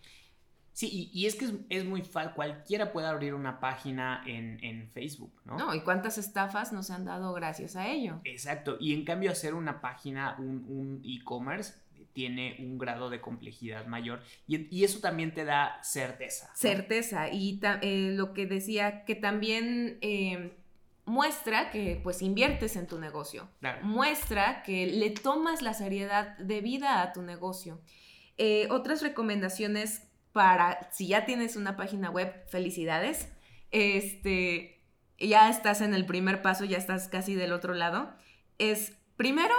Sí, 0.72 1.10
y, 1.12 1.26
es 1.26 1.36
que 1.36 1.64
es, 1.68 1.84
muy 1.84 2.02
fácil, 2.02 2.32
cualquiera 2.34 2.92
puede 2.92 3.06
abrir 3.06 3.34
una 3.34 3.60
página 3.60 4.24
en, 4.26 4.88
Facebook, 4.90 5.32
¿no? 5.44 5.56
No, 5.56 5.72
y 5.72 5.82
cuántas 5.82 6.18
estafas 6.18 6.72
nos 6.72 6.90
han 6.90 7.04
dado 7.04 7.32
gracias 7.32 7.76
a 7.76 7.86
ello. 7.86 8.20
Exacto, 8.24 8.76
y 8.80 8.92
en 8.92 9.04
cambio 9.04 9.30
hacer 9.30 9.54
una 9.54 9.80
página, 9.80 10.34
un 10.38 11.00
e-commerce, 11.04 11.74
tiene 12.14 12.56
un 12.60 12.78
grado 12.78 13.10
de 13.10 13.20
complejidad 13.20 13.86
mayor 13.86 14.22
y, 14.46 14.84
eso 14.84 15.00
también 15.00 15.34
te 15.34 15.44
da 15.44 15.78
certeza. 15.82 16.50
Certeza 16.54 17.28
y 17.28 17.60
eh, 17.62 18.12
lo 18.14 18.32
que 18.32 18.46
decía 18.46 19.04
que 19.04 19.14
también 19.14 19.98
eh, 20.00 20.56
muestra 21.04 21.70
que 21.70 22.00
pues 22.02 22.22
inviertes 22.22 22.76
en 22.76 22.86
tu 22.86 22.98
negocio. 22.98 23.48
Muestra 23.82 24.62
que 24.62 24.86
le 24.86 25.10
tomas 25.10 25.60
la 25.60 25.74
seriedad 25.74 26.38
de 26.38 26.60
vida 26.60 27.02
a 27.02 27.12
tu 27.12 27.22
negocio. 27.22 27.80
Eh, 28.38 28.66
otras 28.70 29.02
recomendaciones 29.02 30.02
para, 30.32 30.90
si 30.92 31.08
ya 31.08 31.24
tienes 31.24 31.56
una 31.56 31.76
página 31.76 32.10
web, 32.10 32.32
felicidades. 32.48 33.28
Este, 33.70 34.82
ya 35.18 35.48
estás 35.50 35.80
en 35.80 35.94
el 35.94 36.06
primer 36.06 36.42
paso, 36.42 36.64
ya 36.64 36.78
estás 36.78 37.08
casi 37.08 37.34
del 37.34 37.52
otro 37.52 37.74
lado. 37.74 38.12
Es, 38.58 38.96
primero, 39.16 39.54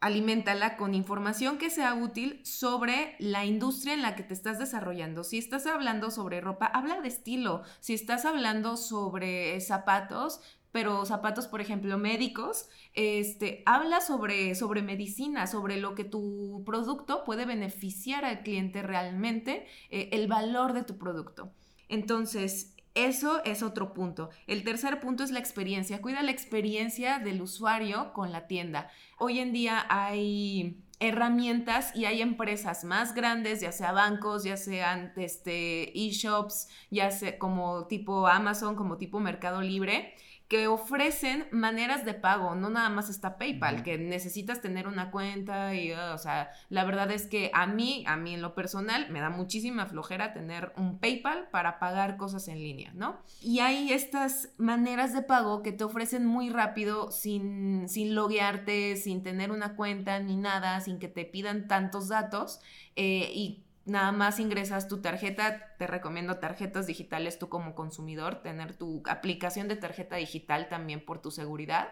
aliméntala 0.00 0.76
con 0.76 0.94
información 0.94 1.58
que 1.58 1.70
sea 1.70 1.94
útil 1.94 2.40
sobre 2.44 3.16
la 3.18 3.44
industria 3.44 3.94
en 3.94 4.02
la 4.02 4.14
que 4.14 4.22
te 4.22 4.34
estás 4.34 4.58
desarrollando. 4.58 5.24
Si 5.24 5.38
estás 5.38 5.66
hablando 5.66 6.10
sobre 6.10 6.40
ropa, 6.40 6.66
habla 6.66 7.00
de 7.00 7.08
estilo. 7.08 7.62
Si 7.80 7.94
estás 7.94 8.24
hablando 8.24 8.76
sobre 8.76 9.60
zapatos, 9.60 10.40
pero 10.70 11.04
zapatos, 11.06 11.48
por 11.48 11.60
ejemplo, 11.60 11.98
médicos, 11.98 12.68
este, 12.94 13.62
habla 13.66 14.00
sobre, 14.00 14.54
sobre 14.54 14.82
medicina, 14.82 15.46
sobre 15.46 15.78
lo 15.78 15.94
que 15.94 16.04
tu 16.04 16.62
producto 16.64 17.24
puede 17.24 17.46
beneficiar 17.46 18.24
al 18.24 18.42
cliente 18.42 18.82
realmente, 18.82 19.66
eh, 19.90 20.10
el 20.12 20.28
valor 20.28 20.74
de 20.74 20.84
tu 20.84 20.98
producto. 20.98 21.52
Entonces, 21.88 22.74
eso 23.06 23.42
es 23.44 23.62
otro 23.62 23.92
punto. 23.92 24.30
El 24.46 24.64
tercer 24.64 25.00
punto 25.00 25.24
es 25.24 25.30
la 25.30 25.38
experiencia. 25.38 26.00
Cuida 26.02 26.22
la 26.22 26.30
experiencia 26.30 27.18
del 27.18 27.42
usuario 27.42 28.12
con 28.12 28.32
la 28.32 28.46
tienda. 28.46 28.90
Hoy 29.18 29.38
en 29.38 29.52
día 29.52 29.86
hay 29.88 30.82
herramientas 31.00 31.94
y 31.94 32.06
hay 32.06 32.22
empresas 32.22 32.84
más 32.84 33.14
grandes, 33.14 33.60
ya 33.60 33.70
sea 33.70 33.92
bancos, 33.92 34.42
ya 34.44 34.56
sean 34.56 35.12
este, 35.16 35.96
e-shops, 35.98 36.68
ya 36.90 37.10
sea 37.10 37.38
como 37.38 37.86
tipo 37.86 38.26
Amazon, 38.26 38.74
como 38.74 38.96
tipo 38.96 39.20
Mercado 39.20 39.62
Libre, 39.62 40.14
que 40.48 40.66
ofrecen 40.66 41.46
maneras 41.50 42.06
de 42.06 42.14
pago, 42.14 42.54
no 42.54 42.70
nada 42.70 42.88
más 42.88 43.10
está 43.10 43.36
PayPal, 43.36 43.82
que 43.82 43.98
necesitas 43.98 44.62
tener 44.62 44.88
una 44.88 45.10
cuenta 45.10 45.74
y, 45.74 45.92
ah, 45.92 46.14
o 46.14 46.18
sea, 46.18 46.50
la 46.70 46.84
verdad 46.84 47.10
es 47.10 47.26
que 47.26 47.50
a 47.52 47.66
mí, 47.66 48.02
a 48.06 48.16
mí 48.16 48.32
en 48.32 48.40
lo 48.40 48.54
personal, 48.54 49.10
me 49.10 49.20
da 49.20 49.28
muchísima 49.28 49.84
flojera 49.84 50.32
tener 50.32 50.72
un 50.76 50.98
PayPal 50.98 51.48
para 51.50 51.78
pagar 51.78 52.16
cosas 52.16 52.48
en 52.48 52.58
línea, 52.58 52.92
¿no? 52.94 53.20
Y 53.42 53.60
hay 53.60 53.92
estas 53.92 54.48
maneras 54.56 55.12
de 55.12 55.20
pago 55.20 55.62
que 55.62 55.72
te 55.72 55.84
ofrecen 55.84 56.24
muy 56.24 56.48
rápido, 56.48 57.10
sin, 57.10 57.86
sin 57.90 58.14
loguearte, 58.14 58.96
sin 58.96 59.22
tener 59.22 59.50
una 59.50 59.76
cuenta 59.76 60.18
ni 60.18 60.36
nada, 60.36 60.80
sin 60.80 60.98
que 60.98 61.08
te 61.08 61.26
pidan 61.26 61.68
tantos 61.68 62.08
datos, 62.08 62.60
eh, 62.96 63.30
y 63.34 63.64
nada 63.88 64.12
más 64.12 64.38
ingresas 64.38 64.88
tu 64.88 65.00
tarjeta, 65.00 65.74
te 65.78 65.86
recomiendo 65.86 66.38
tarjetas 66.38 66.86
digitales 66.86 67.38
tú 67.38 67.48
como 67.48 67.74
consumidor, 67.74 68.42
tener 68.42 68.76
tu 68.76 69.02
aplicación 69.06 69.68
de 69.68 69.76
tarjeta 69.76 70.16
digital 70.16 70.68
también 70.68 71.04
por 71.04 71.20
tu 71.20 71.30
seguridad. 71.30 71.88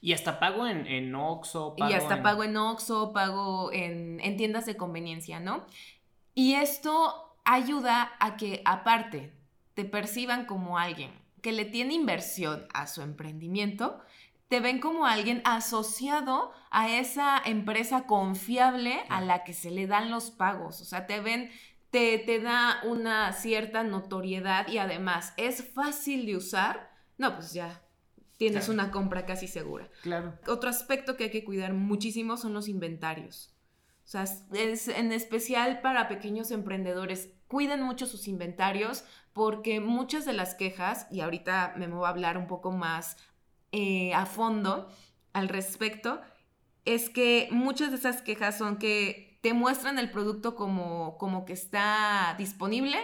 Y 0.00 0.12
hasta 0.14 0.40
pago 0.40 0.66
en, 0.66 0.86
en 0.86 1.14
Oxxo. 1.14 1.76
y 1.78 1.92
hasta 1.92 2.22
pago 2.22 2.42
en 2.44 2.56
Oxxo, 2.56 3.12
pago 3.12 3.72
en, 3.72 4.20
en 4.20 4.36
tiendas 4.36 4.66
de 4.66 4.76
conveniencia, 4.76 5.38
¿no? 5.38 5.66
Y 6.34 6.54
esto 6.54 7.36
ayuda 7.44 8.12
a 8.18 8.36
que 8.36 8.62
aparte 8.64 9.32
te 9.74 9.84
perciban 9.84 10.46
como 10.46 10.78
alguien 10.78 11.10
que 11.42 11.52
le 11.52 11.64
tiene 11.64 11.94
inversión 11.94 12.66
a 12.72 12.86
su 12.86 13.02
emprendimiento, 13.02 14.00
te 14.52 14.60
ven 14.60 14.80
como 14.80 15.06
alguien 15.06 15.40
asociado 15.46 16.52
a 16.70 16.90
esa 16.90 17.40
empresa 17.42 18.04
confiable 18.04 19.00
a 19.08 19.22
la 19.22 19.44
que 19.44 19.54
se 19.54 19.70
le 19.70 19.86
dan 19.86 20.10
los 20.10 20.30
pagos. 20.30 20.82
O 20.82 20.84
sea, 20.84 21.06
te 21.06 21.20
ven, 21.20 21.48
te, 21.90 22.18
te 22.18 22.38
da 22.38 22.82
una 22.84 23.32
cierta 23.32 23.82
notoriedad 23.82 24.68
y 24.68 24.76
además 24.76 25.32
es 25.38 25.66
fácil 25.72 26.26
de 26.26 26.36
usar. 26.36 26.90
No, 27.16 27.34
pues 27.34 27.54
ya 27.54 27.80
tienes 28.36 28.68
una 28.68 28.90
compra 28.90 29.24
casi 29.24 29.48
segura. 29.48 29.88
Claro. 30.02 30.38
Otro 30.46 30.68
aspecto 30.68 31.16
que 31.16 31.24
hay 31.24 31.30
que 31.30 31.44
cuidar 31.44 31.72
muchísimo 31.72 32.36
son 32.36 32.52
los 32.52 32.68
inventarios. 32.68 33.54
O 34.04 34.08
sea, 34.08 34.24
es 34.52 34.86
en 34.86 35.12
especial 35.12 35.80
para 35.80 36.08
pequeños 36.08 36.50
emprendedores. 36.50 37.30
Cuiden 37.48 37.80
mucho 37.80 38.04
sus 38.04 38.28
inventarios 38.28 39.04
porque 39.32 39.80
muchas 39.80 40.26
de 40.26 40.34
las 40.34 40.54
quejas, 40.54 41.06
y 41.10 41.20
ahorita 41.20 41.72
me 41.78 41.86
voy 41.86 42.04
a 42.04 42.10
hablar 42.10 42.36
un 42.36 42.46
poco 42.46 42.70
más 42.70 43.16
eh, 43.72 44.12
a 44.14 44.26
fondo 44.26 44.88
al 45.32 45.48
respecto 45.48 46.20
es 46.84 47.10
que 47.10 47.48
muchas 47.50 47.90
de 47.90 47.96
esas 47.96 48.22
quejas 48.22 48.58
son 48.58 48.76
que 48.76 49.38
te 49.42 49.54
muestran 49.54 49.98
el 49.98 50.10
producto 50.10 50.54
como, 50.54 51.16
como 51.18 51.44
que 51.44 51.52
está 51.52 52.34
disponible, 52.38 52.96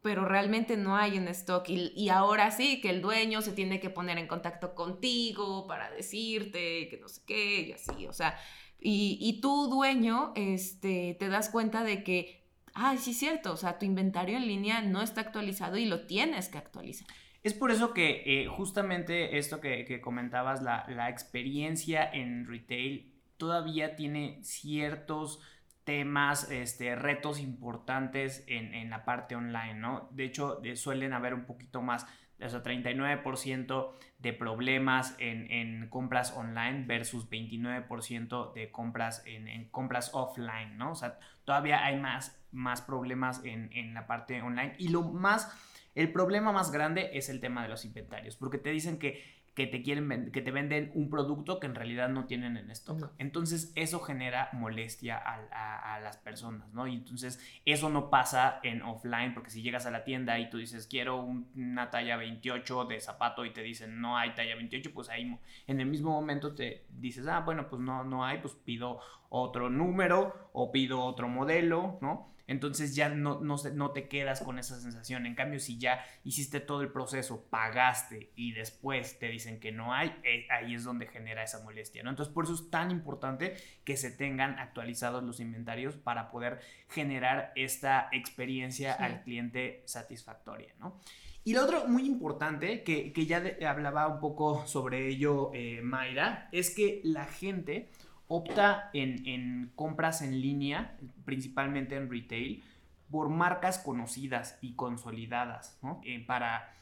pero 0.00 0.24
realmente 0.24 0.76
no 0.76 0.96
hay 0.96 1.16
en 1.16 1.28
stock. 1.28 1.68
Y, 1.68 2.08
ahora 2.08 2.50
sí, 2.50 2.80
que 2.80 2.90
el 2.90 3.02
dueño 3.02 3.42
se 3.42 3.52
tiene 3.52 3.78
que 3.80 3.90
poner 3.90 4.18
en 4.18 4.26
contacto 4.26 4.74
contigo 4.74 5.66
para 5.66 5.90
decirte 5.90 6.88
que 6.88 6.98
no 7.00 7.08
sé 7.08 7.22
qué, 7.26 7.60
y 7.60 7.72
así, 7.72 8.06
o 8.06 8.12
sea, 8.12 8.38
y, 8.80 9.18
y 9.20 9.40
tú, 9.40 9.68
dueño, 9.68 10.32
este, 10.34 11.16
te 11.18 11.28
das 11.28 11.50
cuenta 11.50 11.84
de 11.84 12.02
que, 12.02 12.42
ay, 12.74 12.98
sí 12.98 13.12
es 13.12 13.18
cierto, 13.18 13.52
o 13.52 13.56
sea, 13.56 13.78
tu 13.78 13.86
inventario 13.86 14.36
en 14.38 14.46
línea 14.46 14.80
no 14.82 15.02
está 15.02 15.20
actualizado 15.20 15.76
y 15.76 15.84
lo 15.84 16.06
tienes 16.06 16.48
que 16.48 16.58
actualizar. 16.58 17.06
Es 17.42 17.54
por 17.54 17.72
eso 17.72 17.92
que 17.92 18.22
eh, 18.24 18.46
justamente 18.46 19.36
esto 19.38 19.60
que, 19.60 20.00
comentabas, 20.00 20.62
la, 20.62 21.08
experiencia 21.08 22.08
en 22.08 22.46
retail 22.46 23.12
todavía 23.36 23.96
tiene 23.96 24.38
ciertos 24.42 25.40
temas, 25.82 26.48
este, 26.52 26.94
retos 26.94 27.40
importantes 27.40 28.44
en, 28.46 28.88
la 28.90 29.04
parte 29.04 29.34
online, 29.34 29.74
¿no? 29.74 30.08
De 30.12 30.24
hecho, 30.24 30.60
suelen 30.76 31.12
haber 31.12 31.34
un 31.34 31.44
poquito 31.44 31.82
más, 31.82 32.06
o 32.40 32.48
sea, 32.48 32.62
39% 32.62 33.92
de 34.20 34.32
problemas 34.32 35.16
en, 35.18 35.88
compras 35.90 36.32
online 36.36 36.84
versus 36.86 37.28
29% 37.28 38.52
de 38.52 38.70
compras 38.70 39.24
en, 39.26 39.68
compras 39.70 40.10
offline, 40.14 40.78
¿no? 40.78 40.92
O 40.92 40.94
sea, 40.94 41.18
todavía 41.44 41.84
hay 41.84 41.98
más, 41.98 42.40
más 42.52 42.82
problemas 42.82 43.44
en, 43.44 43.68
en 43.72 43.94
la 43.94 44.06
parte 44.06 44.40
online. 44.42 44.76
Y 44.78 44.90
lo 44.90 45.02
más 45.02 45.52
el 45.94 46.12
problema 46.12 46.52
más 46.52 46.70
grande 46.70 47.10
es 47.14 47.28
el 47.28 47.40
tema 47.40 47.62
de 47.62 47.68
los 47.68 47.84
inventarios, 47.84 48.36
porque 48.36 48.58
te 48.58 48.70
dicen 48.70 48.98
que, 48.98 49.42
que 49.54 49.66
te 49.66 49.82
quieren 49.82 50.32
que 50.32 50.40
te 50.40 50.50
venden 50.50 50.90
un 50.94 51.10
producto 51.10 51.60
que 51.60 51.66
en 51.66 51.74
realidad 51.74 52.08
no 52.08 52.24
tienen 52.24 52.56
en 52.56 52.70
stock. 52.70 53.12
Entonces 53.18 53.72
eso 53.74 54.00
genera 54.00 54.48
molestia 54.54 55.18
a, 55.18 56.00
las 56.00 56.16
personas, 56.16 56.72
¿no? 56.72 56.86
Y 56.86 56.94
entonces 56.94 57.38
eso 57.66 57.90
no 57.90 58.08
pasa 58.08 58.60
en 58.62 58.82
offline, 58.82 59.34
porque 59.34 59.50
si 59.50 59.62
llegas 59.62 59.84
a 59.84 59.90
la 59.90 60.04
tienda 60.04 60.38
y 60.38 60.48
tú 60.48 60.56
dices 60.56 60.86
quiero 60.86 61.22
una 61.22 61.90
talla 61.90 62.16
28 62.16 62.86
de 62.86 63.00
zapato 63.00 63.44
y 63.44 63.52
te 63.52 63.62
dicen 63.62 64.00
no 64.00 64.16
hay 64.16 64.34
talla 64.34 64.56
28, 64.56 64.92
pues 64.94 65.10
ahí 65.10 65.38
en 65.66 65.80
el 65.80 65.86
mismo 65.86 66.10
momento 66.10 66.54
te 66.54 66.86
dices, 66.90 67.26
ah, 67.26 67.40
bueno, 67.40 67.68
pues 67.68 67.82
no, 67.82 68.04
no 68.04 68.24
hay, 68.24 68.38
pues 68.38 68.54
pido 68.54 69.00
otro 69.34 69.70
número 69.70 70.50
o 70.52 70.70
pido 70.70 71.02
otro 71.02 71.26
modelo, 71.26 71.98
¿no? 72.02 72.32
Entonces 72.46 72.94
ya 72.94 73.08
no, 73.08 73.40
no, 73.40 73.56
no, 73.72 73.90
te 73.92 74.08
quedas 74.08 74.42
con 74.42 74.58
esa 74.58 74.78
sensación. 74.78 75.24
En 75.24 75.34
cambio, 75.34 75.58
si 75.58 75.78
ya 75.78 76.04
hiciste 76.22 76.60
todo 76.60 76.82
el 76.82 76.90
proceso, 76.90 77.46
pagaste 77.48 78.30
y 78.36 78.52
después 78.52 79.18
te 79.18 79.28
dicen 79.28 79.58
que 79.58 79.72
no 79.72 79.94
hay, 79.94 80.14
eh, 80.22 80.46
ahí 80.50 80.74
es 80.74 80.84
donde 80.84 81.06
genera 81.06 81.42
esa 81.42 81.62
molestia, 81.62 82.02
¿no? 82.02 82.10
Entonces, 82.10 82.34
por 82.34 82.44
eso 82.44 82.54
es 82.54 82.68
tan 82.68 82.90
importante 82.90 83.56
que 83.84 83.96
se 83.96 84.10
tengan 84.10 84.58
actualizados 84.58 85.22
los 85.22 85.40
inventarios 85.40 85.96
para 85.96 86.30
poder 86.30 86.60
generar 86.88 87.52
esta 87.56 88.08
experiencia 88.12 88.92
al 88.92 89.22
cliente 89.22 89.82
satisfactoria, 89.86 90.74
¿no? 90.78 91.00
Y 91.44 91.54
lo 91.54 91.64
otro 91.64 91.88
muy 91.88 92.06
importante, 92.06 92.84
que, 92.84 93.12
ya 93.26 93.42
hablaba 93.68 94.08
un 94.08 94.20
poco 94.20 94.66
sobre 94.66 95.08
ello 95.08 95.50
eh, 95.54 95.80
Mayra, 95.82 96.48
es 96.52 96.74
que 96.74 97.00
la 97.02 97.24
gente 97.24 97.90
opta 98.32 98.88
en, 98.94 99.70
compras 99.74 100.22
en 100.22 100.40
línea, 100.40 100.96
principalmente 101.26 101.96
en 101.96 102.10
retail, 102.10 102.64
por 103.10 103.28
marcas 103.28 103.78
conocidas 103.78 104.58
y 104.62 104.72
consolidadas, 104.72 105.78
¿no? 105.82 106.00
Eh, 106.02 106.24
para, 106.26 106.74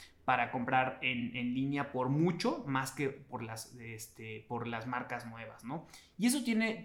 comprar 0.53 1.01
en, 1.03 1.33
línea 1.53 1.91
por 1.91 2.09
mucho 2.09 2.63
más 2.69 2.93
que 2.93 3.09
por 3.09 3.43
las, 3.43 3.75
este, 3.81 4.47
marcas 4.87 5.27
nuevas, 5.27 5.65
¿no? 5.65 5.89
Y 6.19 6.29
eso 6.29 6.45
tiene, 6.45 6.81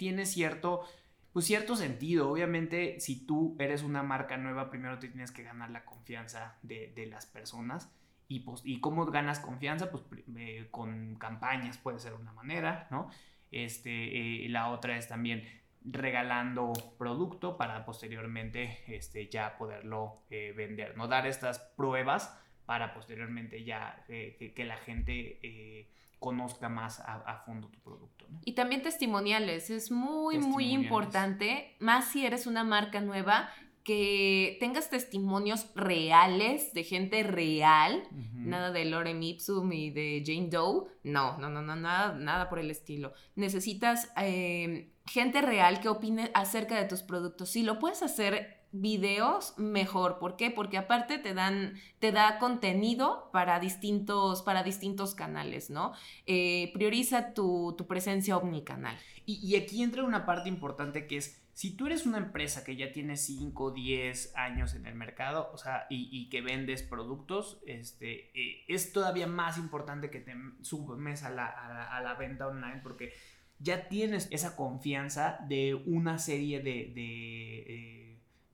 pues 1.32 1.46
cierto 1.46 1.76
sentido. 1.76 2.32
Obviamente, 2.32 3.00
si 3.00 3.24
tú 3.24 3.56
eres 3.60 3.84
una 3.84 4.02
marca 4.02 4.36
nueva, 4.36 4.72
primero 4.72 4.98
te 4.98 5.10
tienes 5.10 5.32
que 5.32 5.44
ganar 5.44 5.70
la 5.70 5.86
confianza 5.86 6.58
de, 6.64 7.08
las 7.08 7.28
personas. 7.28 7.92
Y, 8.28 8.40
pues, 8.40 8.62
¿Y 8.64 8.80
cómo 8.80 9.06
ganas 9.06 9.40
confianza? 9.40 9.92
Pues 9.92 10.04
eh, 10.38 10.70
con 10.72 11.14
campañas 11.18 11.78
puede 11.78 12.00
ser 12.00 12.16
una 12.16 12.34
manera, 12.34 12.88
¿no? 12.90 13.12
Este, 13.52 14.46
eh, 14.46 14.50
la 14.50 14.70
otra 14.70 14.98
es 14.98 15.08
también 15.08 15.44
regalando 15.84 16.74
producto 16.98 17.58
para 17.58 17.86
posteriormente 17.86 18.84
este, 18.88 19.28
ya 19.30 19.58
poderlo 19.58 20.24
eh, 20.30 20.54
vender, 20.56 20.98
¿no? 20.98 21.08
Dar 21.08 21.28
estas 21.28 21.60
pruebas 21.60 22.36
para 22.66 22.94
posteriormente 22.94 23.64
ya 23.64 24.04
eh, 24.08 24.54
que, 24.56 24.66
la 24.66 24.78
gente 24.78 25.88
conozca 26.18 26.70
más 26.70 27.00
a, 27.00 27.44
fondo 27.46 27.68
tu 27.68 27.80
producto. 27.82 28.26
Y 28.44 28.54
también 28.54 28.82
testimoniales, 28.82 29.70
es 29.70 29.92
muy, 29.92 30.40
muy 30.40 30.72
importante, 30.72 31.76
más 31.80 32.12
si 32.12 32.26
eres 32.26 32.48
una 32.48 32.64
marca 32.64 33.02
nueva, 33.02 33.50
que 33.86 34.58
tengas 34.60 34.90
testimonios 34.90 35.68
reales 35.76 36.74
de 36.74 36.84
gente 36.84 37.22
real, 37.22 38.02
nada 38.34 38.72
de 38.72 38.84
Lorem 38.84 39.22
Ipsum 39.22 39.72
y 39.72 39.92
de 39.92 40.24
Jane 40.26 40.50
Doe, 40.50 40.88
no, 41.04 41.38
no, 41.38 41.50
no, 41.50 41.62
no, 41.62 41.76
nada, 41.76 42.16
nada 42.16 42.50
por 42.50 42.58
el 42.58 42.72
estilo. 42.72 43.14
Necesitas 43.36 44.12
eh, 44.20 44.92
gente 45.06 45.40
real 45.44 45.82
que 45.82 45.90
opine 45.90 46.32
acerca 46.34 46.76
de 46.78 46.86
tus 46.86 47.04
productos. 47.04 47.52
Si 47.52 47.62
lo 47.62 47.78
puedes 47.78 48.02
hacer 48.02 48.66
videos, 48.72 49.54
mejor. 49.58 50.18
¿Por 50.18 50.36
qué? 50.36 50.50
Porque 50.50 50.80
aparte 50.80 51.20
te 51.20 51.36
dan, 51.36 51.76
te 52.00 52.12
da 52.12 52.40
contenido 52.40 53.30
para 53.32 53.60
distintos, 53.60 54.42
para 54.42 54.64
distintos 54.64 55.14
canales, 55.14 55.70
¿no? 55.70 55.94
Eh, 56.26 56.72
prioriza 56.74 57.36
tu, 57.36 57.76
tu 57.78 57.86
presencia 57.86 58.36
omnicanal. 58.36 58.98
Y, 59.28 59.36
y 59.46 59.56
aquí 59.56 59.84
entra 59.84 60.04
una 60.04 60.26
parte 60.26 60.50
importante 60.50 61.06
que 61.06 61.18
es, 61.18 61.45
si 61.56 61.72
tú 61.72 61.88
eres 61.88 62.06
una 62.06 62.18
empresa 62.18 62.66
que 62.66 62.76
ya 62.76 62.92
tiene 62.92 63.16
5, 63.16 63.72
10 63.72 64.36
años 64.36 64.76
en 64.76 64.86
el 64.88 64.94
mercado, 64.94 65.50
o 65.54 65.58
sea, 65.58 65.88
y, 65.90 66.10
y 66.12 66.28
que 66.28 66.42
vendes 66.42 66.84
productos, 66.84 67.62
este, 67.66 68.30
eh, 68.38 68.66
es 68.68 68.92
todavía 68.92 69.26
más 69.26 69.58
importante 69.58 70.10
que 70.10 70.20
te 70.20 70.36
subes 70.64 71.24
a 71.24 71.30
la, 71.30 71.46
a 71.48 72.02
la, 72.02 72.14
venta 72.16 72.48
online 72.48 72.82
porque 72.84 73.14
ya 73.60 73.88
tienes 73.88 74.28
esa 74.32 74.58
confianza 74.58 75.40
de 75.48 75.76
una 75.76 76.20
serie 76.20 76.60
de... 76.60 76.92
de 76.94 77.58
eh, 77.68 78.02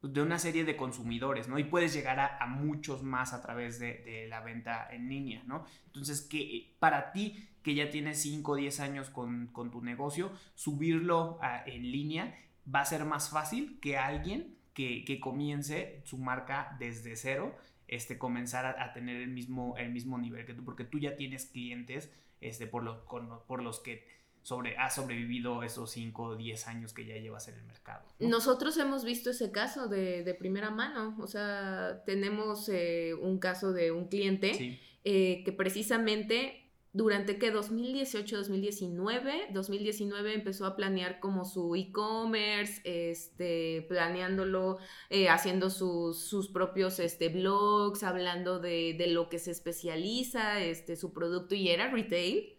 de 0.03 0.19
una 0.19 0.39
serie 0.39 0.63
de 0.63 0.75
consumidores, 0.75 1.47
¿no? 1.47 1.59
Y 1.59 1.63
puedes 1.63 1.93
llegar 1.93 2.19
a, 2.19 2.47
muchos 2.47 3.03
más 3.03 3.33
a 3.33 3.41
través 3.43 3.77
de, 3.77 4.25
la 4.27 4.41
venta 4.41 4.87
en 4.91 5.07
línea, 5.07 5.43
¿no? 5.45 5.63
Entonces, 5.85 6.21
que 6.21 6.73
para 6.79 7.11
ti, 7.11 7.47
que 7.61 7.75
ya 7.75 7.91
tienes 7.91 8.19
5 8.19 8.51
o 8.51 8.55
10 8.55 8.79
años 8.79 9.11
con, 9.11 9.45
con, 9.53 9.69
tu 9.69 9.83
negocio, 9.83 10.31
subirlo 10.55 11.39
en 11.67 11.91
línea 11.91 12.35
va 12.73 12.81
a 12.81 12.85
ser 12.85 13.05
más 13.05 13.29
fácil 13.29 13.79
que 13.79 13.97
alguien 13.97 14.55
que, 14.73 15.03
que 15.05 15.19
comience 15.19 16.01
su 16.05 16.17
marca 16.17 16.75
desde 16.79 17.15
cero, 17.15 17.55
este, 17.87 18.17
comenzar 18.17 18.65
a, 18.65 18.83
a, 18.83 18.93
tener 18.93 19.17
el 19.17 19.29
mismo, 19.29 19.75
el 19.77 19.91
mismo 19.91 20.17
nivel 20.17 20.45
que 20.45 20.53
tú, 20.53 20.63
porque 20.63 20.85
tú 20.85 20.99
ya 20.99 21.15
tienes 21.15 21.45
clientes 21.45 22.11
este, 22.39 22.67
por, 22.67 22.83
lo, 22.83 23.05
con, 23.05 23.29
por 23.47 23.61
los 23.61 23.79
que 23.79 24.05
sobre, 24.41 24.75
has 24.77 24.95
sobrevivido 24.95 25.63
esos 25.63 25.91
5 25.91 26.23
o 26.23 26.35
10 26.35 26.67
años 26.67 26.93
que 26.93 27.05
ya 27.05 27.15
llevas 27.17 27.47
en 27.47 27.55
el 27.55 27.63
mercado. 27.63 28.03
¿no? 28.19 28.29
Nosotros 28.29 28.77
hemos 28.77 29.05
visto 29.05 29.29
ese 29.29 29.51
caso 29.51 29.87
de, 29.87 30.23
de 30.23 30.33
primera 30.33 30.71
mano, 30.71 31.15
o 31.19 31.27
sea, 31.27 32.01
tenemos 32.05 32.67
eh, 32.69 33.13
un 33.13 33.37
caso 33.37 33.71
de 33.71 33.91
un 33.91 34.07
cliente 34.07 34.53
sí. 34.55 34.79
eh, 35.03 35.43
que 35.45 35.51
precisamente 35.51 36.60
durante 36.93 37.37
que 37.37 37.51
2018, 37.51 38.37
2019, 38.37 39.47
2019 39.53 40.33
empezó 40.33 40.65
a 40.65 40.75
planear 40.75 41.19
como 41.21 41.45
su 41.45 41.73
e-commerce, 41.75 42.81
este, 42.83 43.85
planeándolo, 43.87 44.77
eh, 45.09 45.29
haciendo 45.29 45.69
sus, 45.69 46.19
sus, 46.19 46.49
propios 46.49 46.99
este, 46.99 47.29
blogs, 47.29 48.03
hablando 48.03 48.59
de, 48.59 48.95
de, 48.97 49.07
lo 49.07 49.29
que 49.29 49.39
se 49.39 49.51
especializa, 49.51 50.61
este, 50.61 50.97
su 50.97 51.13
producto 51.13 51.55
y 51.55 51.69
era 51.69 51.89
retail. 51.89 52.57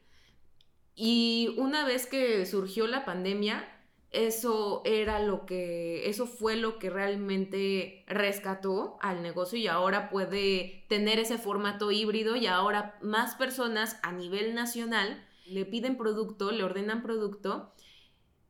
Y 0.94 1.54
una 1.58 1.84
vez 1.84 2.06
que 2.06 2.46
surgió 2.46 2.86
la 2.86 3.04
pandemia, 3.04 3.66
eso 4.12 4.83
era 4.85 5.19
lo 5.21 5.47
que, 5.47 6.09
eso 6.09 6.26
fue 6.26 6.57
lo 6.57 6.78
que 6.78 6.90
realmente 6.90 8.04
rescató 8.07 8.99
al 9.00 9.23
negocio 9.23 9.59
y 9.59 9.66
ahora 9.66 10.11
puede 10.11 10.85
tener 10.88 11.19
ese 11.19 11.38
formato 11.38 11.90
híbrido 11.90 12.37
y 12.37 12.47
ahora 12.47 12.99
más 13.00 13.35
personas 13.35 13.99
a 14.02 14.12
nivel 14.12 14.54
nacional 14.54 15.26
le 15.47 15.64
piden 15.64 15.97
producto, 15.97 16.52
le 16.52 16.62
ordenan 16.62 17.02
producto 17.02 17.73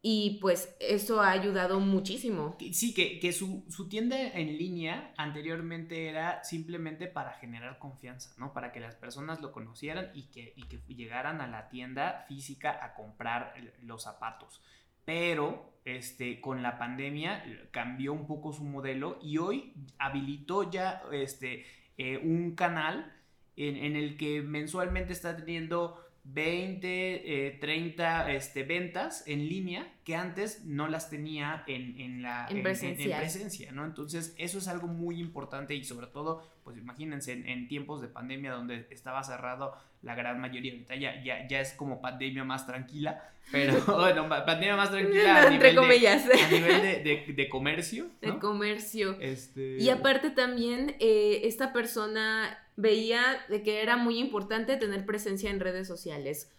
y 0.04 0.38
pues 0.40 0.76
eso 0.80 1.20
ha 1.20 1.30
ayudado 1.30 1.78
muchísimo. 1.78 2.56
Sí, 2.72 2.92
que, 2.92 3.20
que 3.20 3.32
su, 3.32 3.64
su, 3.68 3.88
tienda 3.88 4.18
en 4.20 4.58
línea 4.58 5.14
anteriormente 5.16 6.08
era 6.08 6.42
simplemente 6.42 7.06
para 7.06 7.34
generar 7.34 7.78
confianza, 7.78 8.34
¿no? 8.36 8.52
Para 8.52 8.72
que 8.72 8.80
las 8.80 8.96
personas 8.96 9.40
lo 9.40 9.52
conocieran 9.52 10.10
y 10.12 10.24
que, 10.24 10.54
y 10.56 10.64
que 10.64 10.78
llegaran 10.92 11.40
a 11.40 11.46
la 11.46 11.68
tienda 11.68 12.24
física 12.26 12.84
a 12.84 12.94
comprar 12.94 13.54
los 13.80 14.02
zapatos. 14.02 14.60
Pero 15.04 15.72
este, 15.84 16.40
con 16.40 16.62
la 16.62 16.78
pandemia 16.78 17.44
cambió 17.70 18.12
un 18.12 18.26
poco 18.26 18.52
su 18.52 18.64
modelo 18.64 19.18
y 19.22 19.38
hoy 19.38 19.74
habilitó 19.98 20.70
ya 20.70 21.02
este, 21.12 21.64
eh, 21.98 22.18
un 22.18 22.54
canal 22.54 23.12
en, 23.56 23.76
en 23.76 23.96
el 23.96 24.16
que 24.16 24.42
mensualmente 24.42 25.12
está 25.12 25.36
teniendo 25.36 26.01
20, 26.24 27.46
eh, 27.46 27.58
30 27.60 28.30
este, 28.32 28.62
ventas 28.62 29.24
en 29.26 29.48
línea 29.48 29.92
que 30.04 30.14
antes 30.14 30.64
no 30.64 30.86
las 30.86 31.10
tenía 31.10 31.64
en, 31.66 32.00
en 32.00 32.22
la 32.22 32.46
en, 32.48 32.62
presencia. 32.62 33.04
En, 33.04 33.12
en, 33.12 33.18
presencia, 33.18 33.72
¿no? 33.72 33.84
Entonces, 33.84 34.32
eso 34.38 34.58
es 34.58 34.68
algo 34.68 34.86
muy 34.86 35.18
importante 35.20 35.74
y 35.74 35.82
sobre 35.82 36.06
todo, 36.06 36.46
pues 36.62 36.76
imagínense, 36.76 37.32
en, 37.32 37.66
tiempos 37.66 38.00
de 38.00 38.08
pandemia 38.08 38.52
donde 38.52 38.86
estaba 38.90 39.24
cerrado 39.24 39.76
la 40.02 40.14
gran 40.14 40.40
mayoría, 40.40 40.72
ahorita 40.72 40.94
ya, 40.94 41.22
ya, 41.24 41.46
ya 41.48 41.60
es 41.60 41.72
como 41.72 42.00
pandemia 42.00 42.44
más 42.44 42.66
tranquila, 42.66 43.20
pero 43.50 43.74
bueno, 43.86 44.28
pandemia 44.28 44.76
más 44.76 44.90
tranquila 44.90 45.36
a 45.36 45.52
Entre 45.52 45.72
nivel, 45.72 45.76
comillas. 45.76 46.28
De, 46.28 46.40
a 46.40 46.48
nivel 46.48 46.82
de, 46.82 47.02
de, 47.02 47.32
de 47.32 47.48
comercio. 47.48 48.10
¿no? 48.22 48.34
De 48.34 48.38
comercio. 48.38 49.18
Este... 49.20 49.78
Y 49.78 49.88
aparte 49.90 50.30
también, 50.30 50.94
eh, 51.00 51.40
esta 51.44 51.72
persona 51.72 52.61
veía 52.76 53.44
de 53.48 53.62
que 53.62 53.82
era 53.82 53.96
muy 53.96 54.18
importante 54.18 54.76
tener 54.76 55.04
presencia 55.06 55.50
en 55.50 55.60
redes 55.60 55.86
sociales. 55.86 56.50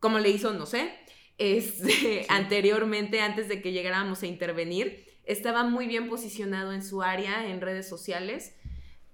Como 0.00 0.18
le 0.18 0.30
hizo, 0.30 0.52
no 0.52 0.66
sé, 0.66 0.92
este, 1.38 1.90
sí. 1.90 2.20
anteriormente, 2.28 3.20
antes 3.20 3.48
de 3.48 3.62
que 3.62 3.72
llegáramos 3.72 4.22
a 4.22 4.26
intervenir, 4.26 5.06
estaba 5.24 5.64
muy 5.64 5.86
bien 5.86 6.08
posicionado 6.08 6.72
en 6.72 6.82
su 6.82 7.02
área 7.02 7.48
en 7.48 7.60
redes 7.60 7.88
sociales. 7.88 8.54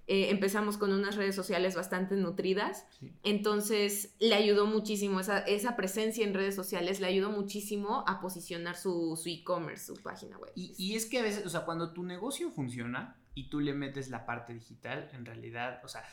Eh, 0.07 0.29
empezamos 0.31 0.77
con 0.77 0.93
unas 0.93 1.17
redes 1.17 1.35
sociales 1.35 1.75
bastante 1.75 2.14
nutridas, 2.14 2.87
sí. 3.01 3.11
entonces 3.23 4.14
le 4.21 4.35
ayudó 4.35 4.67
muchísimo, 4.67 5.19
esa, 5.19 5.38
esa, 5.38 5.77
presencia 5.77 6.27
en 6.27 6.35
redes 6.35 6.55
sociales 6.55 7.01
le 7.01 7.07
ayudó 7.07 7.31
muchísimo 7.31 8.05
a 8.07 8.21
posicionar 8.21 8.77
su 8.77 9.19
e-commerce, 9.25 9.87
su, 9.87 9.97
su, 9.97 10.03
página 10.03 10.37
web. 10.37 10.53
Y, 10.55 10.75
y, 10.77 10.95
es 10.95 11.07
que 11.07 11.21
a 11.21 11.23
veces, 11.23 11.47
o 11.47 11.49
sea, 11.49 11.64
cuando 11.64 11.95
tu 11.95 12.03
negocio 12.03 12.51
funciona 12.51 13.17
y 13.35 13.49
tú 13.49 13.61
le 13.61 13.73
metes 13.73 14.11
la 14.11 14.27
parte 14.27 14.53
digital, 14.53 15.09
en 15.14 15.25
realidad, 15.25 15.81
o 15.83 15.88
sea, 15.88 16.05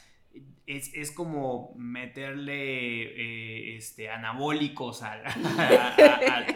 es, 0.68 0.94
es, 0.94 1.12
como 1.12 1.74
meterle 1.76 2.54
eh, 2.54 3.76
este, 3.76 4.10
anabólicos 4.10 5.02
a, 5.04 5.14
a, 5.14 5.96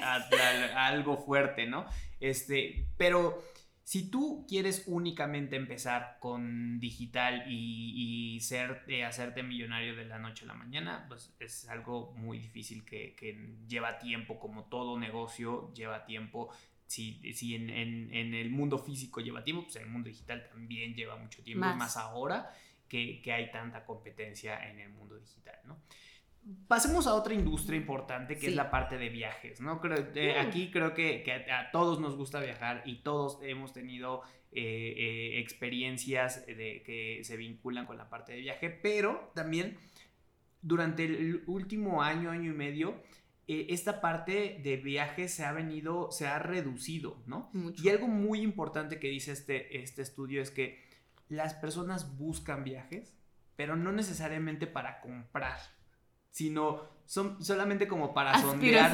a, 0.02 0.30
a, 0.32 0.88
algo 0.88 1.18
fuerte, 1.18 1.66
¿no? 1.66 1.86
Este, 2.20 2.86
pero 2.98 3.44
si 3.86 4.10
tú 4.10 4.46
quieres 4.50 4.84
únicamente 4.88 5.56
empezar 5.56 6.18
con 6.20 6.80
digital 6.80 7.44
y, 7.48 8.36
y 8.36 8.40
ser, 8.42 8.84
eh, 8.88 9.04
hacerte 9.04 9.44
millonario 9.44 9.96
de 9.96 10.06
la 10.06 10.18
noche 10.18 10.46
a 10.46 10.48
la 10.48 10.54
mañana, 10.56 11.06
pues 11.08 11.36
es 11.40 11.70
algo 11.70 12.12
muy 12.18 12.40
difícil 12.40 12.84
que, 12.84 13.16
que 13.16 13.56
lleva 13.68 14.00
tiempo, 14.00 14.40
como 14.40 14.64
todo 14.66 14.98
negocio 14.98 15.72
lleva 15.74 16.04
tiempo. 16.06 16.50
Si, 16.88 17.34
si 17.34 17.54
en, 17.54 17.70
en, 17.70 18.12
en, 18.12 18.34
el 18.34 18.50
mundo 18.50 18.80
físico 18.80 19.20
lleva 19.20 19.44
tiempo, 19.44 19.64
pues 19.64 19.76
en 19.76 19.84
el 19.84 19.90
mundo 19.90 20.10
digital 20.10 20.48
también 20.50 20.96
lleva 20.96 21.16
mucho 21.16 21.44
tiempo, 21.44 21.66
más, 21.66 21.78
más 21.78 21.98
ahora 21.98 22.52
que, 22.88 23.22
que, 23.22 23.32
hay 23.32 23.52
tanta 23.52 23.86
competencia 23.86 24.70
en 24.70 24.80
el 24.80 24.90
mundo 24.90 25.18
digital, 25.18 25.60
¿no? 25.66 25.78
Pasemos 26.68 27.08
a 27.08 27.16
otra 27.16 27.34
industria 27.34 27.76
importante 27.76 28.36
que 28.36 28.42
sí. 28.42 28.48
es 28.48 28.56
la 28.56 28.70
parte 28.70 29.00
de 29.00 29.10
viajes, 29.10 29.62
¿no? 29.62 29.82
Creo, 29.82 29.98
eh, 30.14 30.38
aquí 30.38 30.70
creo 30.70 30.94
que, 30.94 31.24
que 31.24 31.32
a, 31.32 31.60
a, 31.60 31.72
todos 31.72 32.00
nos 32.00 32.16
gusta 32.16 32.40
viajar 32.40 32.84
y 32.86 32.98
todos 32.98 33.40
hemos 33.42 33.74
tenido 33.74 34.22
eh, 34.52 34.94
eh, 34.96 35.40
experiencias 35.40 36.46
de, 36.46 36.84
que 36.86 37.22
se 37.24 37.36
vinculan 37.36 37.88
con 37.88 37.98
la 37.98 38.10
parte 38.10 38.34
de 38.34 38.42
viaje, 38.42 38.70
pero 38.70 39.32
también 39.34 39.78
durante 40.62 41.06
el 41.06 41.44
último 41.48 42.04
año, 42.04 42.30
año 42.30 42.52
y 42.52 42.56
medio, 42.56 42.96
esta 43.48 44.00
parte 44.00 44.60
de 44.64 44.78
viajes 44.78 45.34
se 45.34 45.46
ha 45.46 45.52
venido, 45.52 46.12
se 46.12 46.28
ha 46.28 46.40
reducido, 46.40 47.22
¿no? 47.28 47.50
Mucho. 47.54 47.84
Y 47.84 47.90
algo 47.90 48.08
muy 48.08 48.42
importante 48.42 48.98
que 49.00 49.10
dice 49.10 49.32
este, 49.32 49.78
este 49.78 50.02
estudio 50.02 50.42
es 50.42 50.52
que 50.52 50.80
las 51.30 51.54
personas 51.56 52.18
buscan 52.18 52.64
viajes, 52.64 53.16
pero 53.56 53.76
no 53.76 53.92
necesariamente 53.92 54.68
para 54.68 55.02
comprar, 55.02 55.60
sino 56.30 56.82
son 57.06 57.44
solamente 57.44 57.88
como 57.88 58.14
para 58.14 58.34
sondear. 58.42 58.92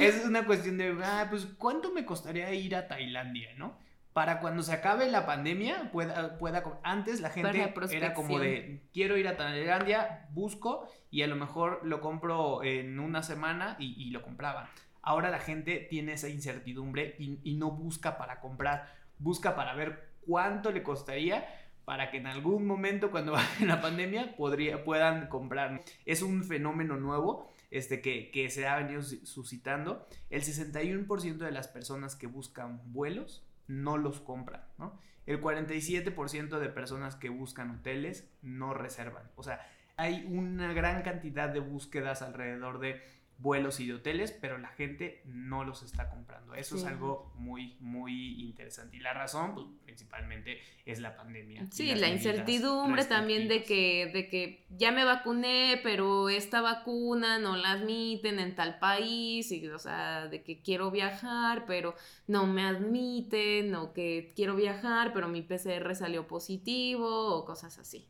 Es 0.00 0.24
una 0.24 0.44
cuestión 0.46 0.78
de, 0.78 0.96
ah, 1.02 1.26
pues, 1.28 1.46
¿cuánto 1.58 1.92
me 1.92 2.04
costaría 2.04 2.52
ir 2.54 2.76
a 2.76 2.86
Tailandia, 2.88 3.54
no? 3.56 3.78
Para 4.12 4.40
cuando 4.40 4.62
se 4.62 4.72
acabe 4.72 5.10
la 5.10 5.26
pandemia, 5.26 5.90
pueda, 5.92 6.38
pueda 6.38 6.62
antes 6.84 7.20
la 7.20 7.28
gente 7.28 7.50
era 7.92 8.14
como 8.14 8.38
de, 8.38 8.88
quiero 8.94 9.16
ir 9.18 9.28
a 9.28 9.36
Tailandia, 9.36 10.26
busco 10.30 10.88
y 11.10 11.22
a 11.22 11.26
lo 11.26 11.36
mejor 11.36 11.80
lo 11.84 12.00
compro 12.00 12.64
en 12.64 12.98
una 12.98 13.22
semana 13.22 13.76
y, 13.78 13.94
y 14.02 14.10
lo 14.10 14.22
compraba. 14.22 14.70
Ahora 15.02 15.28
la 15.30 15.38
gente 15.38 15.86
tiene 15.90 16.14
esa 16.14 16.28
incertidumbre 16.28 17.14
y, 17.18 17.40
y 17.44 17.56
no 17.56 17.70
busca 17.72 18.16
para 18.16 18.40
comprar, 18.40 18.90
busca 19.18 19.54
para 19.54 19.74
ver 19.74 20.08
cuánto 20.26 20.72
le 20.72 20.82
costaría 20.82 21.46
para 21.86 22.10
que 22.10 22.18
en 22.18 22.26
algún 22.26 22.66
momento 22.66 23.10
cuando 23.10 23.32
baje 23.40 23.64
la 23.64 23.80
pandemia 23.80 24.36
puedan 24.36 25.28
comprar. 25.28 25.80
Es 26.04 26.20
un 26.20 26.44
fenómeno 26.44 26.98
nuevo 26.98 27.50
este, 27.70 28.02
que, 28.02 28.30
que 28.30 28.50
se 28.50 28.66
ha 28.66 28.76
venido 28.76 29.00
suscitando. 29.02 30.06
El 30.28 30.42
61% 30.42 31.38
de 31.38 31.52
las 31.52 31.68
personas 31.68 32.14
que 32.14 32.26
buscan 32.26 32.82
vuelos 32.92 33.46
no 33.66 33.96
los 33.96 34.20
compran, 34.20 34.62
¿no? 34.76 35.00
el 35.26 35.40
47% 35.40 36.58
de 36.58 36.68
personas 36.68 37.16
que 37.16 37.28
buscan 37.28 37.70
hoteles 37.72 38.30
no 38.42 38.74
reservan. 38.74 39.24
O 39.34 39.42
sea, 39.42 39.66
hay 39.96 40.24
una 40.28 40.72
gran 40.72 41.02
cantidad 41.02 41.48
de 41.48 41.60
búsquedas 41.60 42.22
alrededor 42.22 42.78
de 42.78 43.02
vuelos 43.38 43.80
y 43.80 43.86
de 43.86 43.94
hoteles, 43.94 44.32
pero 44.32 44.56
la 44.56 44.68
gente 44.68 45.20
no 45.26 45.62
los 45.64 45.82
está 45.82 46.08
comprando. 46.08 46.54
Eso 46.54 46.76
es 46.76 46.84
algo 46.84 47.32
muy, 47.36 47.76
muy 47.80 48.40
interesante. 48.42 48.96
Y 48.96 49.00
la 49.00 49.12
razón, 49.12 49.54
pues, 49.54 49.66
principalmente, 49.84 50.60
es 50.86 51.00
la 51.00 51.16
pandemia. 51.16 51.66
Sí, 51.70 51.94
la 51.94 52.08
incertidumbre 52.08 53.04
también 53.04 53.46
de 53.48 53.62
que, 53.62 54.10
de 54.12 54.28
que 54.28 54.64
ya 54.70 54.90
me 54.90 55.04
vacuné, 55.04 55.80
pero 55.82 56.30
esta 56.30 56.62
vacuna 56.62 57.38
no 57.38 57.56
la 57.56 57.72
admiten 57.72 58.38
en 58.38 58.54
tal 58.54 58.78
país, 58.78 59.52
y, 59.52 59.68
o 59.68 59.78
sea, 59.78 60.28
de 60.28 60.42
que 60.42 60.62
quiero 60.62 60.90
viajar, 60.90 61.64
pero 61.66 61.94
no 62.26 62.46
me 62.46 62.62
admiten, 62.62 63.74
o 63.74 63.92
que 63.92 64.32
quiero 64.34 64.56
viajar, 64.56 65.12
pero 65.12 65.28
mi 65.28 65.42
PCR 65.42 65.94
salió 65.94 66.26
positivo, 66.26 67.36
o 67.36 67.44
cosas 67.44 67.78
así. 67.78 68.08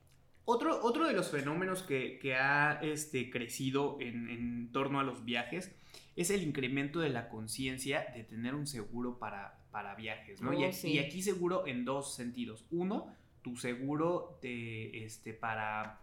Otro, 0.48 0.80
otro 0.82 1.06
de 1.06 1.12
los 1.12 1.30
fenómenos 1.30 1.82
que, 1.82 2.18
que 2.20 2.36
ha 2.36 2.78
este, 2.80 3.30
crecido 3.30 3.98
en, 4.00 4.30
en 4.30 4.72
torno 4.72 5.00
a 5.00 5.02
los 5.04 5.24
viajes 5.24 5.74
es 6.14 6.30
el 6.30 6.42
incremento 6.42 7.00
de 7.00 7.10
la 7.10 7.28
conciencia 7.28 8.06
de 8.14 8.22
tener 8.24 8.54
un 8.54 8.66
seguro 8.66 9.18
para, 9.18 9.58
para 9.72 9.94
viajes, 9.96 10.40
¿no? 10.40 10.52
y, 10.54 10.64
Oh, 10.64 10.68
aquí, 10.68 10.76
sí. 10.76 10.92
y 10.92 10.98
aquí 11.00 11.20
seguro 11.22 11.66
en 11.66 11.84
dos 11.84 12.14
sentidos. 12.14 12.64
Uno, 12.70 13.12
tu 13.42 13.56
seguro 13.56 14.38
de, 14.40 15.04
este, 15.04 15.34
para 15.34 16.00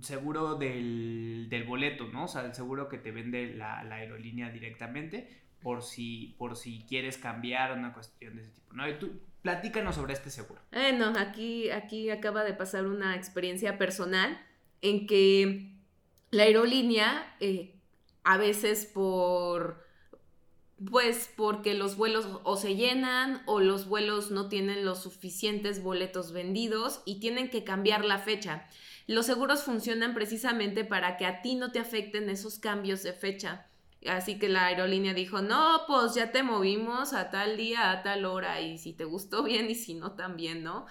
seguro 0.00 0.54
del, 0.54 1.48
del 1.50 1.64
boleto, 1.64 2.06
¿no? 2.08 2.24
O 2.24 2.28
sea, 2.28 2.46
el 2.46 2.54
seguro 2.54 2.88
que 2.88 2.98
te 2.98 3.10
vende 3.10 3.54
la, 3.54 3.82
la 3.84 3.96
aerolínea 3.96 4.50
directamente 4.50 5.45
por 5.62 5.82
si, 5.82 6.34
por 6.38 6.56
si 6.56 6.84
quieres 6.88 7.18
cambiar 7.18 7.72
una 7.72 7.92
cuestión 7.92 8.36
de 8.36 8.42
ese 8.42 8.50
tipo, 8.52 8.72
¿no? 8.74 8.88
Y 8.88 8.98
tú, 8.98 9.20
platícanos 9.42 9.94
sobre 9.94 10.12
este 10.12 10.30
seguro. 10.30 10.60
Bueno, 10.72 11.12
aquí, 11.16 11.70
aquí 11.70 12.10
acaba 12.10 12.44
de 12.44 12.52
pasar 12.52 12.86
una 12.86 13.14
experiencia 13.16 13.78
personal 13.78 14.40
en 14.82 15.06
que 15.06 15.76
la 16.30 16.44
aerolínea, 16.44 17.36
eh, 17.40 17.74
a 18.24 18.38
veces 18.38 18.86
por, 18.86 19.86
pues 20.90 21.30
porque 21.36 21.74
los 21.74 21.96
vuelos 21.96 22.26
o 22.42 22.56
se 22.56 22.74
llenan 22.74 23.42
o 23.46 23.60
los 23.60 23.88
vuelos 23.88 24.30
no 24.30 24.48
tienen 24.48 24.84
los 24.84 25.02
suficientes 25.02 25.82
boletos 25.82 26.32
vendidos 26.32 27.02
y 27.06 27.20
tienen 27.20 27.48
que 27.48 27.64
cambiar 27.64 28.04
la 28.04 28.18
fecha. 28.18 28.66
Los 29.06 29.26
seguros 29.26 29.62
funcionan 29.62 30.12
precisamente 30.12 30.84
para 30.84 31.16
que 31.16 31.24
a 31.24 31.40
ti 31.40 31.54
no 31.54 31.70
te 31.70 31.78
afecten 31.78 32.28
esos 32.28 32.58
cambios 32.58 33.02
de 33.04 33.12
fecha. 33.12 33.66
Así 34.08 34.38
que 34.38 34.48
la 34.48 34.66
aerolínea 34.66 35.14
dijo, 35.14 35.42
no, 35.42 35.80
pues 35.86 36.14
ya 36.14 36.32
te 36.32 36.42
movimos 36.42 37.12
a 37.12 37.30
tal 37.30 37.56
día, 37.56 37.90
a 37.90 38.02
tal 38.02 38.24
hora, 38.24 38.60
y 38.60 38.78
si 38.78 38.92
te 38.92 39.04
gustó 39.04 39.42
bien 39.44 39.70
y 39.70 39.74
si 39.74 39.94
no 39.94 40.12
también, 40.12 40.62
¿no? 40.62 40.86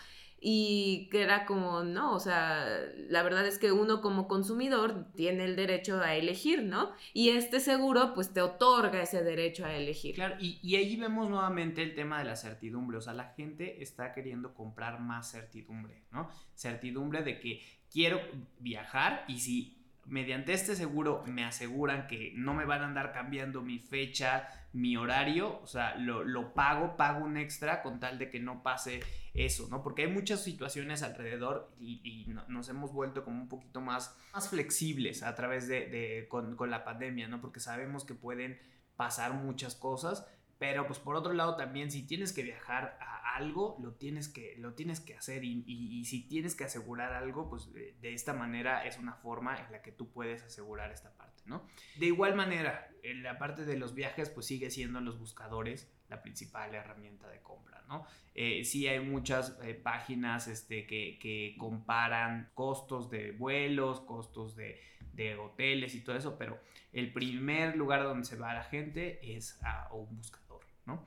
Y 0.48 1.08
que 1.12 1.24
era 1.24 1.46
como, 1.46 1.84
no, 1.84 2.14
o 2.14 2.20
sea, 2.20 2.68
la 3.10 3.24
verdad 3.24 3.48
es 3.48 3.58
que 3.58 3.72
uno 3.72 4.02
como 4.02 4.28
consumidor 4.28 5.08
tiene 5.16 5.46
el 5.46 5.56
derecho 5.56 6.00
a 6.02 6.14
elegir, 6.16 6.62
¿no? 6.62 6.92
Y 7.14 7.30
este 7.30 7.60
seguro 7.60 8.14
pues 8.14 8.32
te 8.32 8.42
otorga 8.42 9.02
ese 9.02 9.24
derecho 9.24 9.66
a 9.66 9.74
elegir. 9.74 10.14
Claro, 10.14 10.36
y, 10.40 10.60
y 10.62 10.76
ahí 10.76 10.98
vemos 10.98 11.30
nuevamente 11.30 11.82
el 11.82 11.96
tema 11.96 12.20
de 12.20 12.26
la 12.26 12.36
certidumbre. 12.36 12.98
O 12.98 13.02
sea, 13.02 13.14
la 13.14 13.34
gente 13.34 13.82
está 13.82 14.14
queriendo 14.14 14.54
comprar 14.54 15.00
más 15.00 15.32
certidumbre, 15.32 16.04
¿no? 16.12 16.30
Certidumbre 16.54 17.24
de 17.24 17.40
que 17.40 17.62
quiero 17.90 18.20
viajar 18.60 19.24
y 19.28 19.40
si 19.40 19.75
mediante 20.06 20.54
este 20.54 20.76
seguro 20.76 21.24
me 21.28 21.44
aseguran 21.44 22.08
que 22.08 22.32
no 22.36 22.54
me 22.54 22.66
van 22.66 22.82
a 22.82 22.86
andar 22.88 23.12
cambiando 23.12 23.62
mi 23.62 23.80
fecha, 23.80 24.48
mi 24.74 24.98
horario, 24.98 25.60
o 25.62 25.68
sea, 25.68 25.96
lo, 25.96 26.24
lo 26.24 26.54
pago, 26.54 26.96
pago 26.98 27.24
un 27.26 27.38
extra 27.38 27.82
con 27.82 28.00
tal 28.00 28.20
de 28.20 28.30
que 28.30 28.40
no 28.40 28.62
pase 28.62 29.00
eso, 29.34 29.68
¿no? 29.70 29.82
Porque 29.82 30.04
hay 30.04 30.12
muchas 30.12 30.44
situaciones 30.44 31.02
alrededor 31.02 31.72
y, 31.80 32.02
y 32.04 32.26
no- 32.32 32.46
nos 32.48 32.70
hemos 32.70 32.92
vuelto 32.94 33.24
como 33.24 33.42
un 33.42 33.48
poquito 33.50 33.82
más, 33.82 34.16
más 34.34 34.50
flexibles 34.50 35.24
a 35.24 35.34
través 35.36 35.68
de, 35.68 35.88
de- 35.88 36.28
con, 36.30 36.56
con 36.56 36.70
la 36.70 36.84
pandemia, 36.84 37.28
¿no? 37.28 37.42
Porque 37.42 37.60
sabemos 37.60 38.06
que 38.06 38.14
pueden 38.14 38.60
pasar 38.98 39.34
muchas 39.34 39.76
cosas, 39.76 40.26
pero 40.58 40.88
pues 40.88 41.00
por 41.00 41.16
otro 41.16 41.34
lado 41.34 41.56
también 41.56 41.92
si 41.92 42.04
tienes 42.08 42.32
que 42.34 42.44
viajar 42.44 42.98
a 43.02 43.36
algo, 43.36 43.78
lo 43.82 43.94
tienes 43.94 44.30
que, 44.30 44.56
lo 44.58 44.74
tienes 44.74 45.02
que 45.02 45.16
hacer 45.16 45.44
y, 45.44 45.64
y- 45.68 46.06
si 46.06 46.28
tienes 46.28 46.56
que 46.56 46.64
asegurar 46.64 47.12
algo, 47.14 47.50
pues 47.50 47.74
de, 47.74 47.94
de 48.02 48.14
esta 48.14 48.34
manera 48.34 48.86
es 48.86 48.98
una 48.98 49.14
forma 49.16 49.60
en 49.60 49.72
la 49.72 49.82
que 49.82 49.92
tú 49.92 50.10
puedes 50.12 50.42
asegurar 50.44 50.92
esta 50.92 51.12
parte, 51.18 51.44
¿no? 51.46 51.66
De 51.98 52.06
igual 52.06 52.36
manera, 52.36 52.90
en 53.04 53.24
la 53.24 53.38
parte 53.38 53.66
de 53.66 53.78
los 53.78 53.94
viajes 53.94 54.30
pues 54.30 54.46
sigue 54.46 54.70
siendo 54.72 55.02
los 55.02 55.20
buscadores 55.20 55.92
la 56.08 56.22
principal 56.22 56.74
herramienta 56.74 57.28
de 57.28 57.42
compra, 57.42 57.84
¿no? 57.90 58.06
Eh, 58.36 58.64
sí 58.64 58.88
hay 58.88 59.00
muchas 59.00 59.58
eh, 59.64 59.74
páginas 59.74 60.48
este, 60.48 60.86
que, 60.86 61.18
que 61.20 61.56
comparan 61.58 62.52
costos 62.54 63.10
de 63.10 63.32
vuelos, 63.32 64.02
costos 64.02 64.56
de, 64.56 64.80
de 65.14 65.36
hoteles 65.36 65.96
y 65.96 66.02
todo 66.02 66.16
eso, 66.16 66.38
pero 66.38 66.60
el 66.94 67.12
primer 67.12 67.76
lugar 67.76 68.04
donde 68.04 68.26
se 68.26 68.36
va 68.38 68.54
la 68.54 68.64
gente 68.64 69.36
es 69.36 69.60
a 69.64 69.92
un 69.94 70.16
buscador, 70.16 70.45
¿no? 70.86 71.06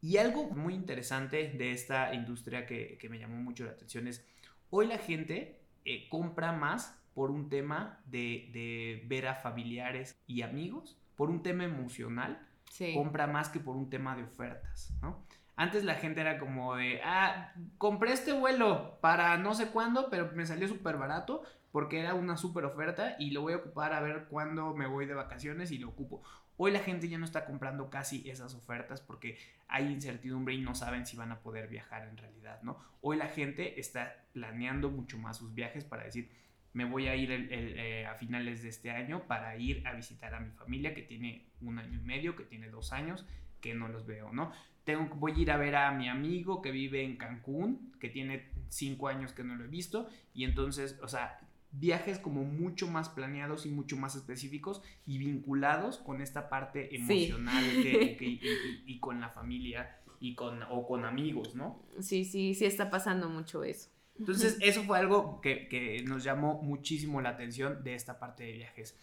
Y 0.00 0.18
algo 0.18 0.50
muy 0.50 0.74
interesante 0.74 1.48
de 1.48 1.72
esta 1.72 2.14
industria 2.14 2.66
que, 2.66 2.98
que 2.98 3.08
me 3.08 3.18
llamó 3.18 3.36
mucho 3.36 3.64
la 3.64 3.72
atención 3.72 4.06
es, 4.08 4.24
hoy 4.70 4.86
la 4.86 4.98
gente 4.98 5.60
eh, 5.84 6.08
compra 6.08 6.52
más 6.52 6.96
por 7.14 7.30
un 7.30 7.48
tema 7.48 8.00
de, 8.06 8.50
de 8.52 9.04
ver 9.06 9.26
a 9.26 9.34
familiares 9.34 10.16
y 10.26 10.42
amigos, 10.42 10.98
por 11.16 11.30
un 11.30 11.42
tema 11.42 11.64
emocional, 11.64 12.42
Sí. 12.68 12.92
compra 12.94 13.26
más 13.28 13.48
que 13.48 13.60
por 13.60 13.76
un 13.76 13.88
tema 13.88 14.16
de 14.16 14.24
ofertas, 14.24 14.92
¿no? 15.00 15.24
Antes 15.54 15.84
la 15.84 15.94
gente 15.94 16.20
era 16.20 16.38
como 16.38 16.74
de, 16.76 17.00
ah, 17.04 17.54
compré 17.78 18.12
este 18.12 18.32
vuelo 18.32 18.98
para 19.00 19.38
no 19.38 19.54
sé 19.54 19.68
cuándo, 19.68 20.10
pero 20.10 20.30
me 20.34 20.44
salió 20.44 20.66
súper 20.68 20.96
barato 20.98 21.42
porque 21.70 22.00
era 22.00 22.14
una 22.14 22.36
súper 22.36 22.64
oferta 22.66 23.16
y 23.18 23.30
lo 23.30 23.42
voy 23.42 23.52
a 23.54 23.58
ocupar 23.58 23.92
a 23.94 24.00
ver 24.00 24.26
cuándo 24.28 24.74
me 24.74 24.86
voy 24.86 25.06
de 25.06 25.14
vacaciones 25.14 25.70
y 25.70 25.78
lo 25.78 25.88
ocupo. 25.90 26.22
Hoy 26.58 26.72
la 26.72 26.80
gente 26.80 27.08
ya 27.08 27.18
no 27.18 27.24
está 27.24 27.44
comprando 27.44 27.90
casi 27.90 28.28
esas 28.28 28.54
ofertas 28.54 29.00
porque 29.00 29.38
hay 29.68 29.92
incertidumbre 29.92 30.54
y 30.54 30.60
no 30.60 30.74
saben 30.74 31.06
si 31.06 31.16
van 31.16 31.32
a 31.32 31.40
poder 31.40 31.68
viajar 31.68 32.08
en 32.08 32.16
realidad, 32.16 32.62
¿no? 32.62 32.78
Hoy 33.02 33.16
la 33.16 33.28
gente 33.28 33.78
está 33.78 34.24
planeando 34.32 34.90
mucho 34.90 35.18
más 35.18 35.36
sus 35.36 35.54
viajes 35.54 35.84
para 35.84 36.04
decir, 36.04 36.30
me 36.72 36.84
voy 36.84 37.08
a 37.08 37.16
ir 37.16 37.30
eh, 37.30 38.06
a 38.06 38.14
finales 38.14 38.62
de 38.62 38.68
este 38.68 38.90
año 38.90 39.26
para 39.26 39.56
ir 39.56 39.86
a 39.86 39.94
visitar 39.94 40.34
a 40.34 40.40
mi 40.40 40.50
familia 40.50 40.94
que 40.94 41.02
tiene 41.02 41.46
un 41.60 41.78
año 41.78 41.98
y 41.98 42.04
medio, 42.04 42.36
que 42.36 42.44
tiene 42.44 42.68
dos 42.68 42.92
años, 42.92 43.26
que 43.60 43.74
no 43.74 43.88
los 43.88 44.06
veo, 44.06 44.32
¿no? 44.32 44.52
Tengo, 44.84 45.14
voy 45.16 45.32
a 45.32 45.38
ir 45.38 45.50
a 45.50 45.56
ver 45.56 45.74
a 45.74 45.90
mi 45.92 46.08
amigo 46.08 46.62
que 46.62 46.70
vive 46.70 47.02
en 47.02 47.16
Cancún, 47.16 47.92
que 47.98 48.08
tiene 48.08 48.50
cinco 48.68 49.08
años 49.08 49.32
que 49.32 49.42
no 49.42 49.56
lo 49.56 49.64
he 49.64 49.68
visto, 49.68 50.08
y 50.34 50.44
entonces, 50.44 50.98
o 51.02 51.08
sea, 51.08 51.40
viajes 51.78 52.18
como 52.18 52.44
mucho 52.44 52.86
más 52.88 53.08
planeados 53.08 53.66
y 53.66 53.70
mucho 53.70 53.96
más 53.96 54.16
específicos 54.16 54.82
y 55.06 55.18
vinculados 55.18 55.98
con 55.98 56.20
esta 56.20 56.48
parte 56.48 56.94
emocional 56.96 57.64
que- 57.82 58.16
que- 58.18 58.24
y, 58.26 58.40
y- 58.42 58.84
y 58.86 58.98
con 59.00 59.20
la 59.20 59.28
familia 59.28 59.98
y 60.20 60.34
con, 60.34 60.62
o 60.70 60.86
con 60.86 61.04
amigos, 61.04 61.54
¿no? 61.54 61.82
Sí, 62.00 62.24
sí, 62.24 62.54
sí 62.54 62.64
está 62.64 62.88
pasando 62.90 63.28
mucho 63.28 63.62
eso. 63.64 63.90
Entonces, 64.18 64.56
eso 64.62 64.82
fue 64.84 64.98
algo 64.98 65.40
que, 65.42 65.68
que 65.68 66.02
nos 66.04 66.24
llamó 66.24 66.62
muchísimo 66.62 67.20
la 67.20 67.30
atención 67.30 67.84
de 67.84 67.94
esta 67.94 68.18
parte 68.18 68.44
de 68.44 68.52
viajes. 68.52 68.96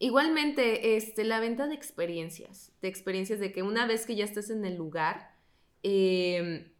Igualmente, 0.00 0.96
este, 0.96 1.24
la 1.24 1.40
venta 1.40 1.68
de 1.68 1.74
experiencias, 1.74 2.72
de 2.80 2.88
experiencias 2.88 3.38
de 3.38 3.52
que 3.52 3.62
una 3.62 3.86
vez 3.86 4.06
que 4.06 4.16
ya 4.16 4.24
estés 4.24 4.48
en 4.50 4.64
el 4.64 4.76
lugar, 4.76 5.36
eh, 5.82 6.72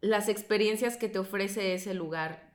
las 0.00 0.28
experiencias 0.28 0.96
que 0.96 1.08
te 1.08 1.18
ofrece 1.18 1.74
ese 1.74 1.94
lugar. 1.94 2.45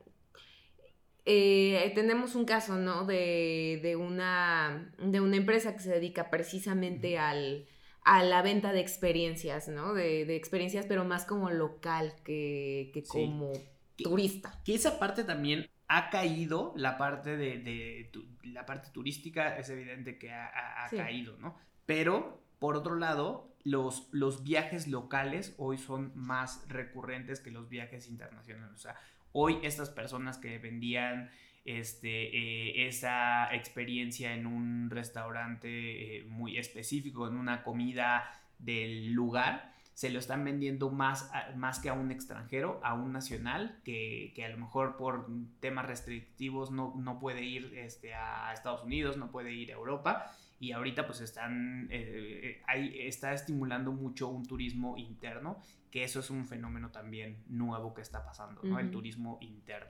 Eh, 1.25 1.91
tenemos 1.95 2.35
un 2.35 2.45
caso, 2.45 2.77
¿no? 2.77 3.05
De, 3.05 3.79
de 3.83 3.95
una, 3.95 4.91
de 4.97 5.21
una 5.21 5.37
empresa 5.37 5.73
que 5.73 5.79
se 5.81 5.91
dedica 5.91 6.29
precisamente 6.29 7.17
al, 7.19 7.67
a 8.03 8.23
la 8.23 8.41
venta 8.41 8.73
de 8.73 8.79
experiencias, 8.79 9.67
¿no? 9.67 9.93
De, 9.93 10.25
de 10.25 10.35
experiencias, 10.35 10.85
pero 10.87 11.05
más 11.05 11.25
como 11.25 11.49
local 11.51 12.13
que, 12.23 12.89
que 12.93 13.01
Sí. 13.01 13.07
como 13.11 13.51
turista. 13.95 14.59
Que 14.65 14.73
esa 14.73 14.97
parte 14.99 15.23
también 15.23 15.69
ha 15.87 16.09
caído, 16.09 16.73
la 16.75 16.97
parte 16.97 17.37
de, 17.37 17.59
de 17.59 18.09
tu- 18.11 18.25
la 18.43 18.65
parte 18.65 18.89
turística 18.91 19.57
es 19.57 19.69
evidente 19.69 20.17
que 20.17 20.31
ha, 20.31 20.47
ha- 20.47 20.85
ha 20.85 20.89
Sí. 20.89 20.95
caído, 20.97 21.37
¿no? 21.37 21.55
Pero, 21.85 22.41
por 22.57 22.75
otro 22.75 22.95
lado, 22.95 23.53
los, 23.63 24.07
los 24.11 24.43
viajes 24.43 24.87
locales 24.87 25.53
hoy 25.57 25.77
son 25.77 26.11
más 26.15 26.65
recurrentes 26.67 27.39
que 27.41 27.51
los 27.51 27.69
viajes 27.69 28.07
internacionales. 28.07 28.73
O 28.73 28.79
sea, 28.79 28.95
hoy 29.33 29.59
estas 29.63 29.89
personas 29.89 30.37
que 30.37 30.57
vendían 30.57 31.29
este, 31.65 32.09
eh, 32.35 32.87
esa 32.87 33.53
experiencia 33.53 34.33
en 34.33 34.45
un 34.47 34.89
restaurante 34.89 36.17
eh, 36.19 36.23
muy 36.27 36.57
específico, 36.57 37.27
en 37.27 37.35
una 37.37 37.63
comida 37.63 38.31
del 38.59 39.11
lugar, 39.13 39.71
se 39.93 40.09
lo 40.09 40.19
están 40.19 40.43
vendiendo 40.43 40.89
más, 40.89 41.29
a- 41.33 41.51
más 41.55 41.79
que 41.79 41.89
a 41.89 41.93
un 41.93 42.11
extranjero, 42.11 42.79
a 42.83 42.93
un 42.95 43.11
nacional, 43.13 43.79
que, 43.83 44.31
que 44.35 44.45
a 44.45 44.49
lo 44.49 44.57
mejor 44.57 44.97
por 44.97 45.27
temas 45.59 45.85
restrictivos 45.85 46.71
no, 46.71 46.93
no 46.97 47.19
puede 47.19 47.43
ir 47.43 47.73
este, 47.77 48.13
a 48.15 48.51
Estados 48.53 48.83
Unidos, 48.83 49.17
no 49.17 49.29
puede 49.31 49.53
ir 49.53 49.71
a 49.71 49.75
Europa. 49.75 50.31
Y 50.61 50.73
ahorita 50.73 51.07
pues 51.07 51.21
están, 51.21 51.87
eh, 51.89 52.61
está 53.07 53.33
estimulando 53.33 53.91
mucho 53.91 54.29
un 54.29 54.45
turismo 54.45 54.95
interno, 54.95 55.59
que 55.89 56.03
eso 56.03 56.19
es 56.19 56.29
un 56.29 56.45
fenómeno 56.45 56.91
también 56.91 57.43
nuevo 57.47 57.95
que 57.95 58.01
está 58.01 58.23
pasando, 58.23 58.61
¿no? 58.63 58.77
El 58.79 58.91
turismo 58.91 59.39
interno. 59.41 59.89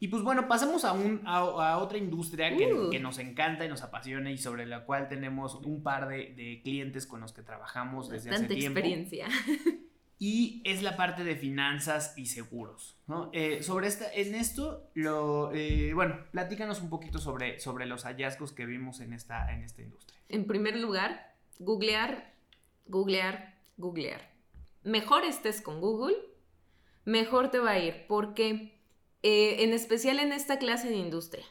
Y 0.00 0.08
pues 0.08 0.24
bueno, 0.24 0.48
pasemos 0.48 0.84
a, 0.84 0.92
un, 0.92 1.22
a, 1.24 1.36
a 1.38 1.78
otra 1.78 1.98
industria 1.98 2.54
que, 2.56 2.74
Uh. 2.74 2.90
que 2.90 2.98
nos 2.98 3.18
encanta 3.20 3.64
y 3.64 3.68
nos 3.68 3.82
apasiona 3.82 4.32
y 4.32 4.38
sobre 4.38 4.66
la 4.66 4.84
cual 4.84 5.06
tenemos 5.08 5.54
un 5.54 5.84
par 5.84 6.08
de, 6.08 6.34
de 6.34 6.60
clientes 6.64 7.06
con 7.06 7.20
los 7.20 7.32
que 7.32 7.42
trabajamos 7.42 8.10
desde 8.10 8.30
hace 8.30 8.46
tiempo. 8.48 8.80
experiencia. 8.80 9.28
Y 10.18 10.62
es 10.64 10.82
la 10.82 10.96
parte 10.96 11.24
de 11.24 11.36
finanzas 11.36 12.16
y 12.16 12.26
seguros. 12.26 12.96
¿no? 13.06 13.30
Eh, 13.32 13.62
sobre 13.62 13.88
esta, 13.88 14.12
en 14.12 14.34
esto, 14.34 14.90
lo, 14.94 15.52
eh, 15.52 15.92
bueno, 15.94 16.18
platícanos 16.30 16.80
un 16.80 16.88
poquito 16.88 17.18
sobre, 17.18 17.60
sobre 17.60 17.86
los 17.86 18.04
hallazgos 18.04 18.52
que 18.52 18.66
vimos 18.66 19.00
en 19.00 19.12
esta, 19.12 19.52
en 19.52 19.62
esta 19.62 19.82
industria. 19.82 20.18
En 20.28 20.46
primer 20.46 20.76
lugar, 20.76 21.34
googlear, 21.58 22.34
googlear, 22.86 23.58
googlear. 23.76 24.32
Mejor 24.82 25.24
estés 25.24 25.60
con 25.60 25.80
Google, 25.80 26.16
mejor 27.04 27.50
te 27.50 27.58
va 27.58 27.72
a 27.72 27.78
ir, 27.78 28.06
porque 28.06 28.78
eh, 29.22 29.64
en 29.64 29.72
especial 29.72 30.18
en 30.18 30.32
esta 30.32 30.58
clase 30.58 30.88
de 30.88 30.96
industria. 30.96 31.44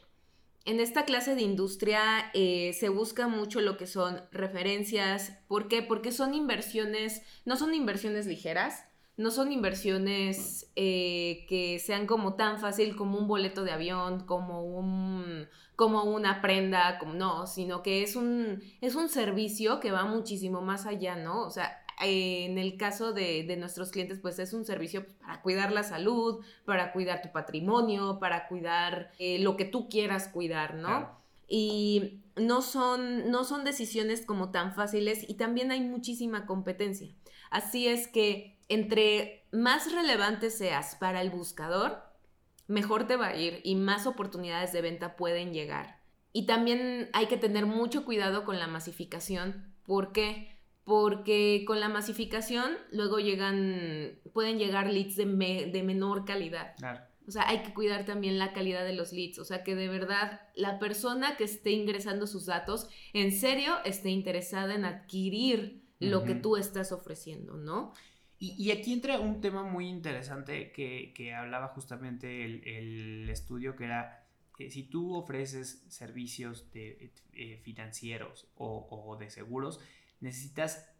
En 0.66 0.80
esta 0.80 1.04
clase 1.04 1.34
de 1.34 1.42
industria 1.42 2.30
eh, 2.32 2.72
se 2.72 2.88
busca 2.88 3.28
mucho 3.28 3.60
lo 3.60 3.76
que 3.76 3.86
son 3.86 4.22
referencias. 4.32 5.38
¿Por 5.46 5.68
qué? 5.68 5.82
Porque 5.82 6.10
son 6.10 6.32
inversiones, 6.32 7.22
no 7.44 7.56
son 7.56 7.74
inversiones 7.74 8.26
ligeras, 8.26 8.86
no 9.18 9.30
son 9.30 9.52
inversiones 9.52 10.72
eh, 10.74 11.44
que 11.48 11.78
sean 11.78 12.06
como 12.06 12.34
tan 12.34 12.58
fácil 12.58 12.96
como 12.96 13.18
un 13.18 13.28
boleto 13.28 13.62
de 13.62 13.72
avión, 13.72 14.26
como 14.26 14.64
un 14.64 15.48
como 15.76 16.04
una 16.04 16.40
prenda, 16.40 16.98
como 16.98 17.14
no, 17.14 17.46
sino 17.46 17.82
que 17.82 18.02
es 18.02 18.16
un, 18.16 18.62
es 18.80 18.94
un 18.94 19.08
servicio 19.08 19.80
que 19.80 19.90
va 19.90 20.04
muchísimo 20.04 20.60
más 20.60 20.86
allá, 20.86 21.16
¿no? 21.16 21.42
O 21.42 21.50
sea, 21.50 21.83
en 22.00 22.58
el 22.58 22.76
caso 22.76 23.12
de, 23.12 23.44
de 23.44 23.56
nuestros 23.56 23.90
clientes, 23.90 24.18
pues 24.20 24.38
es 24.38 24.52
un 24.52 24.64
servicio 24.64 25.06
para 25.20 25.42
cuidar 25.42 25.72
la 25.72 25.82
salud, 25.82 26.44
para 26.64 26.92
cuidar 26.92 27.22
tu 27.22 27.32
patrimonio, 27.32 28.18
para 28.20 28.48
cuidar 28.48 29.12
eh, 29.18 29.38
lo 29.38 29.56
que 29.56 29.64
tú 29.64 29.88
quieras 29.88 30.28
cuidar, 30.28 30.74
¿no? 30.74 30.88
Claro. 30.88 31.24
Y 31.46 32.20
no 32.36 32.62
son, 32.62 33.30
no 33.30 33.44
son 33.44 33.64
decisiones 33.64 34.24
como 34.24 34.50
tan 34.50 34.74
fáciles 34.74 35.28
y 35.28 35.34
también 35.34 35.70
hay 35.70 35.80
muchísima 35.80 36.46
competencia. 36.46 37.14
Así 37.50 37.86
es 37.86 38.08
que 38.08 38.58
entre 38.68 39.46
más 39.52 39.92
relevante 39.92 40.50
seas 40.50 40.96
para 40.96 41.20
el 41.20 41.30
buscador, 41.30 42.02
mejor 42.66 43.06
te 43.06 43.16
va 43.16 43.28
a 43.28 43.36
ir 43.36 43.60
y 43.62 43.76
más 43.76 44.06
oportunidades 44.06 44.72
de 44.72 44.82
venta 44.82 45.16
pueden 45.16 45.52
llegar. 45.52 46.00
Y 46.32 46.46
también 46.46 47.10
hay 47.12 47.26
que 47.26 47.36
tener 47.36 47.66
mucho 47.66 48.04
cuidado 48.04 48.44
con 48.44 48.58
la 48.58 48.66
masificación. 48.66 49.72
¿Por 49.84 50.12
qué? 50.12 50.53
Porque 50.84 51.64
con 51.66 51.80
la 51.80 51.88
masificación 51.88 52.72
luego 52.92 53.18
llegan, 53.18 54.18
pueden 54.32 54.58
llegar 54.58 54.92
leads 54.92 55.16
de, 55.16 55.26
me- 55.26 55.66
de 55.66 55.82
menor 55.82 56.24
calidad. 56.24 56.74
Claro. 56.76 57.00
O 57.26 57.30
sea, 57.30 57.48
hay 57.48 57.62
que 57.62 57.72
cuidar 57.72 58.04
también 58.04 58.38
la 58.38 58.52
calidad 58.52 58.84
de 58.84 58.92
los 58.92 59.12
leads. 59.14 59.38
O 59.38 59.44
sea, 59.46 59.64
que 59.64 59.74
de 59.74 59.88
verdad 59.88 60.42
la 60.54 60.78
persona 60.78 61.38
que 61.38 61.44
esté 61.44 61.70
ingresando 61.70 62.26
sus 62.26 62.44
datos, 62.44 62.88
en 63.14 63.32
serio, 63.32 63.72
esté 63.86 64.10
interesada 64.10 64.74
en 64.74 64.84
adquirir 64.84 65.82
lo 66.00 66.22
que 66.24 66.34
tú 66.34 66.56
estás 66.58 66.92
ofreciendo, 66.92 67.56
¿no? 67.56 67.94
Y, 68.38 68.52
y 68.62 68.72
aquí 68.72 68.92
entra 68.92 69.20
un 69.20 69.40
tema 69.40 69.62
muy 69.62 69.88
interesante 69.88 70.70
que, 70.70 71.14
que 71.14 71.32
hablaba 71.32 71.68
justamente 71.68 72.44
el, 72.44 72.62
el 72.68 73.30
estudio, 73.30 73.74
que 73.74 73.84
era 73.84 74.26
que 74.58 74.70
si 74.70 74.82
tú 74.82 75.14
ofreces 75.14 75.82
servicios 75.88 76.70
de, 76.72 77.10
eh, 77.32 77.56
financieros 77.62 78.48
o, 78.56 78.86
o 78.90 79.16
de 79.16 79.30
seguros, 79.30 79.80
necesitas 80.24 80.90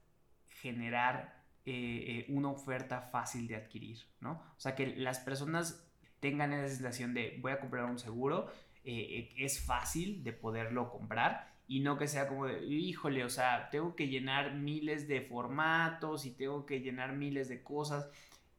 generar 0.49 1.43
eh, 1.65 1.73
eh, 1.73 2.27
una 2.29 2.51
oferta 2.51 3.01
fácil 3.01 3.49
de 3.49 3.57
adquirir, 3.57 3.99
¿no? 4.21 4.33
O 4.33 4.61
sea, 4.61 4.75
que 4.75 4.95
las 4.97 5.19
personas 5.19 5.83
tengan 6.21 6.53
esa 6.53 6.69
sensación 6.69 7.15
de 7.15 7.39
voy 7.41 7.53
a 7.53 7.61
comprar 7.61 7.87
un 7.87 7.99
seguro, 7.99 8.53
eh, 8.85 9.35
es 9.39 9.65
fácil 9.65 10.23
de 10.23 10.33
poderlo 10.33 10.91
comprar 10.91 11.53
y 11.67 11.81
no 11.81 11.97
que 11.97 12.07
sea 12.07 12.29
como 12.29 12.47
de, 12.47 12.63
híjole, 12.67 13.25
o 13.25 13.31
sea, 13.31 13.71
tengo 13.71 13.97
que 13.97 14.09
llenar 14.09 14.55
miles 14.55 15.09
de 15.09 15.23
formatos 15.23 16.27
y 16.27 16.33
tengo 16.33 16.67
que 16.67 16.81
llenar 16.81 17.15
miles 17.15 17.49
de 17.49 17.63
cosas. 17.63 18.11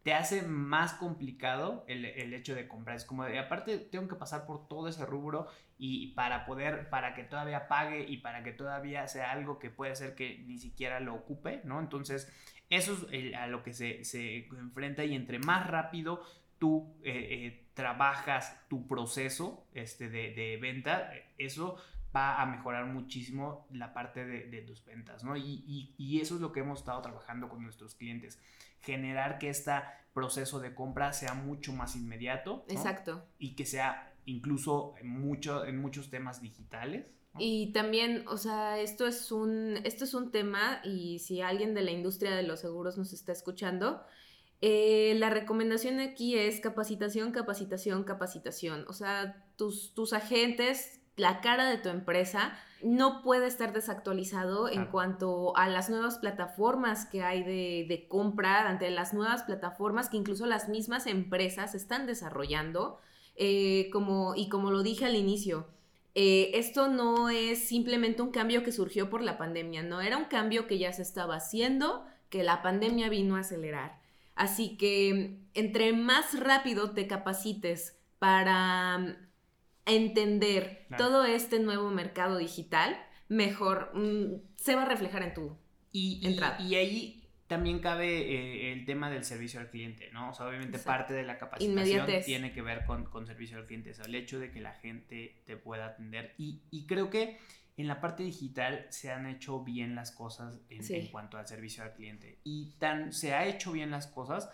Te 0.05 0.13
hace 0.13 0.43
más 0.43 0.93
complicado 0.93 1.83
el, 1.87 2.05
el 2.05 2.31
hecho 2.35 2.53
de 2.53 2.67
comprar. 2.67 2.95
Es 2.95 3.05
como 3.05 3.25
de, 3.25 3.39
aparte, 3.39 3.79
tengo 3.79 4.07
que 4.07 4.13
pasar 4.13 4.45
por 4.45 4.67
todo 4.67 4.87
ese 4.87 5.03
rubro 5.03 5.47
y 5.79 6.13
para 6.13 6.45
poder, 6.45 6.91
para 6.91 7.15
que 7.15 7.23
todavía 7.23 7.67
pague 7.67 8.05
y 8.07 8.17
para 8.17 8.43
que 8.43 8.51
todavía 8.51 9.07
sea 9.07 9.31
algo 9.31 9.57
que 9.57 9.71
puede 9.71 9.95
ser 9.95 10.13
que 10.13 10.43
ni 10.45 10.59
siquiera 10.59 10.99
lo 10.99 11.15
ocupe, 11.15 11.61
¿no? 11.63 11.79
Entonces, 11.79 12.31
eso 12.69 13.07
es 13.11 13.33
a 13.33 13.47
lo 13.47 13.63
que 13.63 13.73
se, 13.73 14.03
se 14.03 14.45
enfrenta 14.45 15.03
y 15.03 15.15
entre 15.15 15.39
más 15.39 15.65
rápido 15.65 16.21
tú 16.59 16.95
eh, 17.03 17.13
eh, 17.31 17.65
trabajas 17.73 18.63
tu 18.69 18.85
proceso 18.85 19.65
este, 19.73 20.07
de, 20.09 20.35
de 20.35 20.57
venta, 20.57 21.11
eso 21.39 21.77
va 22.15 22.41
a 22.41 22.45
mejorar 22.45 22.85
muchísimo 22.85 23.67
la 23.71 23.93
parte 23.93 24.25
de, 24.25 24.45
de 24.49 24.61
tus 24.61 24.85
ventas, 24.85 25.23
¿no? 25.23 25.35
Y, 25.35 25.63
y- 25.67 25.93
y 25.97 26.21
eso 26.21 26.35
es 26.35 26.41
lo 26.41 26.51
que 26.51 26.61
hemos 26.61 26.79
estado 26.79 27.01
trabajando 27.01 27.49
con 27.49 27.61
nuestros 27.63 27.95
clientes, 27.95 28.39
generar 28.81 29.37
que 29.39 29.49
este 29.49 29.71
proceso 30.13 30.59
de 30.59 30.73
compra 30.73 31.11
sea 31.11 31.33
mucho 31.33 31.73
más 31.73 31.95
inmediato 31.95 32.63
¿no? 32.67 32.73
Exacto. 32.73 33.25
y 33.37 33.55
que 33.55 33.65
sea 33.65 34.13
incluso 34.25 34.93
en, 34.99 35.07
mucho, 35.09 35.65
en 35.65 35.77
muchos 35.79 36.09
temas 36.09 36.41
digitales. 36.41 37.05
¿no? 37.33 37.39
Y 37.41 37.73
también, 37.73 38.23
o 38.27 38.37
sea, 38.37 38.79
esto 38.79 39.05
es 39.07 39.31
un, 39.31 39.77
esto 39.83 40.03
es 40.05 40.13
un 40.13 40.31
tema 40.31 40.79
y 40.85 41.19
si 41.19 41.41
alguien 41.41 41.73
de 41.73 41.81
la 41.81 41.91
industria 41.91 42.33
de 42.35 42.43
los 42.43 42.61
seguros 42.61 42.97
nos 42.97 43.11
está 43.11 43.33
escuchando, 43.33 44.01
eh, 44.61 45.15
la 45.19 45.29
recomendación 45.29 45.99
aquí 45.99 46.37
es 46.37 46.61
capacitación, 46.61 47.31
capacitación, 47.33 48.03
capacitación. 48.05 48.85
O 48.87 48.93
sea, 48.93 49.43
tus, 49.57 49.93
tus 49.93 50.13
agentes, 50.13 51.01
la 51.15 51.41
cara 51.41 51.69
de 51.69 51.77
tu 51.77 51.89
empresa, 51.89 52.53
no 52.81 53.21
puede 53.23 53.47
estar 53.47 53.73
desactualizado 53.73 54.69
en 54.69 54.85
cuanto 54.87 55.55
a 55.57 55.67
las 55.69 55.89
nuevas 55.89 56.17
plataformas 56.17 57.05
que 57.05 57.23
hay 57.23 57.43
de, 57.43 57.85
de 57.87 58.07
compra, 58.07 58.67
ante 58.69 58.89
las 58.91 59.13
nuevas 59.13 59.43
plataformas 59.43 60.09
que 60.09 60.17
incluso 60.17 60.45
las 60.45 60.69
mismas 60.69 61.07
empresas 61.07 61.73
están 61.73 62.05
desarrollando. 62.05 62.99
eh, 63.37 63.89
como, 63.91 64.33
y 64.35 64.47
como 64.49 64.71
lo 64.71 64.81
dije 64.81 65.05
al 65.05 65.15
inicio, 65.15 65.67
eh, 66.15 66.51
esto 66.53 66.87
no 66.87 67.29
es 67.29 67.67
simplemente 67.67 68.21
un 68.21 68.31
cambio 68.31 68.63
que 68.63 68.71
surgió 68.71 69.09
por 69.09 69.21
la 69.21 69.37
pandemia, 69.37 69.83
no 69.83 69.99
era 69.99 70.17
un 70.17 70.25
cambio 70.25 70.67
que 70.67 70.77
ya 70.77 70.93
se 70.93 71.01
estaba 71.01 71.35
haciendo, 71.35 72.05
que 72.29 72.43
la 72.43 72.61
pandemia 72.61 73.09
vino 73.09 73.35
a 73.35 73.39
acelerar. 73.41 73.99
Así 74.35 74.77
que 74.77 75.37
entre 75.53 75.91
más 75.93 76.39
rápido 76.39 76.91
te 76.91 77.07
capacites 77.07 77.97
para 78.19 79.17
entender 79.85 80.85
Claro. 80.87 81.03
todo 81.05 81.25
este 81.25 81.59
nuevo 81.59 81.89
mercado 81.91 82.37
digital, 82.37 82.97
mejor 83.29 83.91
mm, 83.95 84.41
se 84.55 84.75
va 84.75 84.83
a 84.83 84.85
reflejar 84.85 85.23
en 85.23 85.33
tu... 85.33 85.57
Y, 85.91 86.19
y- 86.21 86.27
entrada. 86.27 86.59
y 86.61 86.75
ahí 86.75 87.21
también 87.47 87.79
cabe 87.79 88.07
eh, 88.17 88.73
el 88.73 88.85
tema 88.85 89.09
del 89.09 89.23
servicio 89.23 89.59
al 89.59 89.69
cliente, 89.69 90.09
¿no? 90.11 90.31
O 90.31 90.33
sea, 90.33 90.47
obviamente 90.47 90.77
Exacto. 90.77 90.87
parte 90.97 91.13
de 91.13 91.23
la 91.23 91.37
capacitación 91.37 91.79
Inmediatez. 91.87 92.25
tiene 92.25 92.51
que 92.51 92.61
ver 92.61 92.85
con, 92.85 93.05
con 93.05 93.27
servicio 93.27 93.57
al 93.57 93.65
cliente, 93.67 93.91
o 93.91 93.93
sea, 93.93 94.05
el 94.05 94.15
hecho 94.15 94.39
de 94.39 94.51
que 94.51 94.59
la 94.61 94.73
gente 94.73 95.41
te 95.45 95.55
pueda 95.55 95.85
atender. 95.85 96.33
Y, 96.37 96.61
y 96.71 96.85
creo 96.87 97.09
que 97.11 97.37
en 97.77 97.87
la 97.87 98.01
parte 98.01 98.23
digital 98.23 98.87
se 98.89 99.11
han 99.11 99.27
hecho 99.27 99.63
bien 99.63 99.95
las 99.95 100.11
cosas 100.11 100.59
en, 100.69 100.83
Sí. 100.83 100.95
en 100.95 101.07
cuanto 101.07 101.37
al 101.37 101.47
servicio 101.47 101.83
al 101.83 101.93
cliente. 101.93 102.39
Y 102.43 102.71
tan 102.79 103.13
se 103.13 103.33
ha 103.33 103.45
hecho 103.45 103.71
bien 103.71 103.91
las 103.91 104.07
cosas 104.07 104.49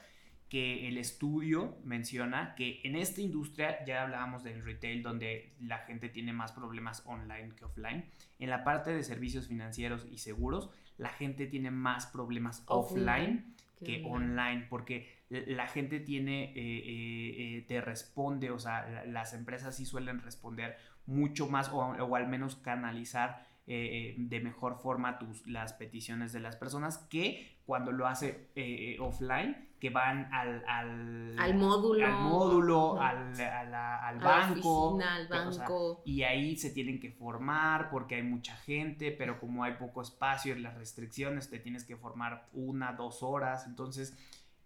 que 0.51 0.89
el 0.89 0.97
estudio 0.97 1.77
menciona 1.85 2.55
que 2.55 2.81
en 2.83 2.97
esta 2.97 3.21
industria, 3.21 3.85
ya 3.85 4.03
hablábamos 4.03 4.43
del 4.43 4.61
retail, 4.65 5.01
donde 5.01 5.53
la 5.61 5.77
gente 5.77 6.09
tiene 6.09 6.33
más 6.33 6.51
problemas 6.51 7.03
online 7.05 7.55
que 7.55 7.63
offline, 7.63 8.03
en 8.37 8.49
la 8.49 8.65
parte 8.65 8.91
de 8.91 9.01
servicios 9.03 9.47
financieros 9.47 10.05
y 10.11 10.17
seguros, 10.17 10.69
la 10.97 11.07
gente 11.07 11.47
tiene 11.47 11.71
más 11.71 12.05
problemas 12.05 12.63
offline, 12.67 13.05
Offline 13.07 13.55
que 13.85 14.03
online, 14.05 14.67
porque 14.69 15.07
la 15.29 15.67
gente 15.67 16.01
tiene, 16.01 16.43
eh, 16.43 16.53
eh, 16.55 17.57
eh, 17.57 17.65
te 17.65 17.79
responde, 17.79 18.51
o 18.51 18.59
sea, 18.59 18.85
la- 18.89 19.05
las 19.05 19.33
empresas 19.33 19.77
sí 19.77 19.85
suelen 19.85 20.21
responder 20.21 20.75
mucho 21.05 21.47
más 21.47 21.69
o, 21.69 21.77
o 21.77 22.15
al 22.17 22.27
menos 22.27 22.57
canalizar 22.57 23.47
eh, 23.67 24.15
de 24.17 24.39
mejor 24.41 24.79
forma 24.79 25.17
tus, 25.19 25.45
las 25.47 25.73
peticiones 25.73 26.33
de 26.33 26.39
las 26.39 26.55
personas 26.55 26.97
que 26.97 27.59
cuando 27.65 27.91
lo 27.91 28.07
hace 28.07 28.49
eh, 28.55 28.95
eh, 28.95 28.97
offline, 28.99 29.69
que 29.79 29.89
van 29.89 30.31
al, 30.33 30.63
al, 30.67 31.35
Al 31.39 31.55
módulo. 31.55 32.05
al, 32.05 32.13
módulo, 32.13 32.91
Ujú. 32.93 32.99
al, 33.01 33.39
a 33.41 33.63
la- 33.63 34.07
al 34.07 34.17
a 34.17 34.19
la 34.19 34.25
banco. 34.25 34.89
oficina, 34.89 35.15
al 35.15 35.47
o 35.47 35.51
sea, 35.51 35.61
banco. 35.63 36.01
y 36.05 36.23
ahí 36.23 36.55
se 36.57 36.69
tienen 36.71 36.99
que 36.99 37.11
formar 37.11 37.89
porque 37.89 38.15
hay 38.15 38.23
mucha 38.23 38.55
gente, 38.57 39.11
pero 39.11 39.39
como 39.39 39.63
hay 39.63 39.73
poco 39.73 40.01
espacio 40.01 40.55
y 40.55 40.59
las 40.59 40.75
restricciones, 40.75 41.49
te 41.49 41.57
tienes 41.59 41.83
que 41.85 41.95
formar 41.97 42.47
una, 42.53 42.93
dos 42.93 43.23
horas. 43.23 43.65
Entonces, 43.65 44.15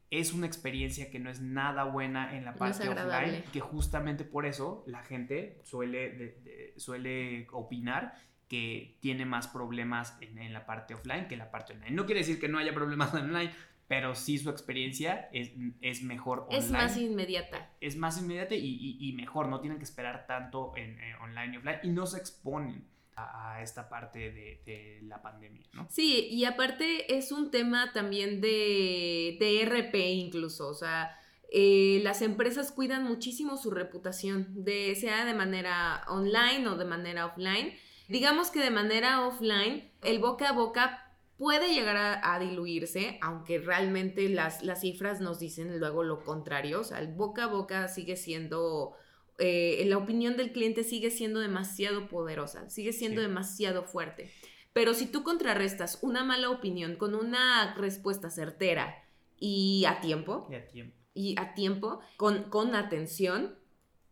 es 0.09 0.33
una 0.33 0.47
experiencia 0.47 1.09
que 1.09 1.19
no 1.19 1.29
es 1.29 1.41
nada 1.41 1.83
buena 1.85 2.35
en 2.37 2.43
la 2.45 2.51
No 2.51 2.57
parte 2.57 2.87
offline, 2.89 3.43
que 3.53 3.59
justamente 3.61 4.23
por 4.25 4.45
eso 4.45 4.83
la 4.87 5.03
gente 5.03 5.59
suele, 5.63 6.11
de- 6.11 6.41
de- 6.43 6.73
suele 6.77 7.47
opinar 7.51 8.15
que 8.47 8.97
tiene 8.99 9.25
más 9.25 9.47
problemas 9.47 10.17
en, 10.21 10.37
en, 10.37 10.53
la 10.53 10.65
parte 10.65 10.93
offline 10.93 11.27
que 11.27 11.35
en 11.35 11.39
la 11.39 11.51
parte 11.51 11.73
online. 11.73 11.91
No 11.91 12.05
quiere 12.05 12.21
decir 12.21 12.39
que 12.39 12.47
no 12.47 12.59
haya 12.59 12.73
problemas 12.73 13.13
online, 13.15 13.51
pero 13.87 14.15
sí 14.15 14.37
su 14.37 14.49
experiencia 14.49 15.29
es, 15.31 15.51
es 15.81 16.03
mejor 16.03 16.41
online. 16.49 16.57
Es 16.57 16.71
más 16.71 16.97
inmediata. 16.97 17.69
Es 17.81 17.95
más 17.97 18.19
inmediata 18.19 18.55
y, 18.55 18.97
y, 18.99 19.13
mejor, 19.13 19.47
no 19.47 19.61
tienen 19.61 19.77
que 19.77 19.85
esperar 19.85 20.25
tanto 20.27 20.73
en, 20.75 20.97
online 21.21 21.53
y 21.53 21.57
offline 21.57 21.79
y 21.83 21.89
no 21.89 22.05
se 22.05 22.17
exponen 22.17 22.87
a, 23.15 23.61
esta 23.61 23.87
parte 23.87 24.31
de, 24.31 24.61
de, 24.65 24.99
la 25.03 25.21
pandemia, 25.21 25.63
¿no? 25.73 25.87
Sí, 25.89 26.27
y 26.29 26.43
aparte 26.45 27.15
es 27.17 27.31
un 27.31 27.49
tema 27.49 27.93
también 27.93 28.41
de, 28.41 29.37
de 29.39 29.65
RP 29.65 29.95
incluso, 29.95 30.67
o 30.67 30.73
sea, 30.73 31.17
eh, 31.51 32.01
las 32.03 32.21
empresas 32.21 32.71
cuidan 32.71 33.03
muchísimo 33.03 33.55
su 33.55 33.71
reputación, 33.71 34.47
de, 34.65 34.95
sea 34.95 35.23
de 35.25 35.33
manera 35.33 36.03
online 36.09 36.67
o 36.67 36.75
de 36.75 36.85
manera 36.85 37.27
offline. 37.27 37.73
Digamos 38.07 38.51
que 38.51 38.59
de 38.59 38.69
manera 38.69 39.25
offline, 39.25 39.91
el 40.03 40.19
boca 40.19 40.49
a 40.49 40.51
boca 40.53 41.05
puede 41.37 41.73
llegar 41.73 42.21
a, 42.23 42.39
diluirse, 42.39 43.17
aunque 43.21 43.59
realmente 43.59 44.29
las, 44.29 44.63
las, 44.63 44.81
cifras 44.81 45.19
nos 45.19 45.39
dicen 45.39 45.79
luego 45.79 46.03
lo 46.03 46.23
contrario, 46.23 46.81
o 46.81 46.83
sea, 46.83 46.99
el 46.99 47.13
boca 47.13 47.45
a 47.45 47.47
boca 47.47 47.87
sigue 47.87 48.15
siendo, 48.15 48.93
eh, 49.37 49.83
la 49.87 49.97
opinión 49.97 50.37
del 50.37 50.53
cliente 50.53 50.83
sigue 50.83 51.11
siendo 51.11 51.39
demasiado 51.39 52.07
poderosa, 52.07 52.69
sigue 52.69 52.93
siendo 52.93 53.21
demasiado 53.21 53.83
fuerte. 53.83 54.31
Pero 54.71 54.93
si 54.93 55.07
tú 55.07 55.23
contrarrestas 55.23 55.99
una 56.01 56.23
mala 56.23 56.49
opinión 56.49 56.95
con 56.95 57.15
una 57.15 57.75
respuesta 57.75 58.29
certera 58.29 59.03
y 59.37 59.85
a 59.85 59.99
tiempo, 59.99 60.47
y 60.49 60.55
a 60.55 60.67
tiempo, 60.67 60.97
y 61.13 61.39
a 61.39 61.53
tiempo 61.53 61.99
con, 62.17 62.43
con 62.49 62.75
atención, 62.75 63.57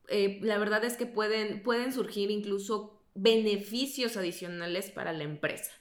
eh, 0.09 0.39
la 0.41 0.57
verdad 0.57 0.83
es 0.83 0.97
que 0.97 1.05
pueden, 1.05 1.63
pueden 1.63 1.93
surgir 1.93 2.31
incluso 2.31 3.02
beneficios 3.15 4.17
adicionales 4.17 4.91
para 4.91 5.13
la 5.13 5.23
empresa. 5.23 5.71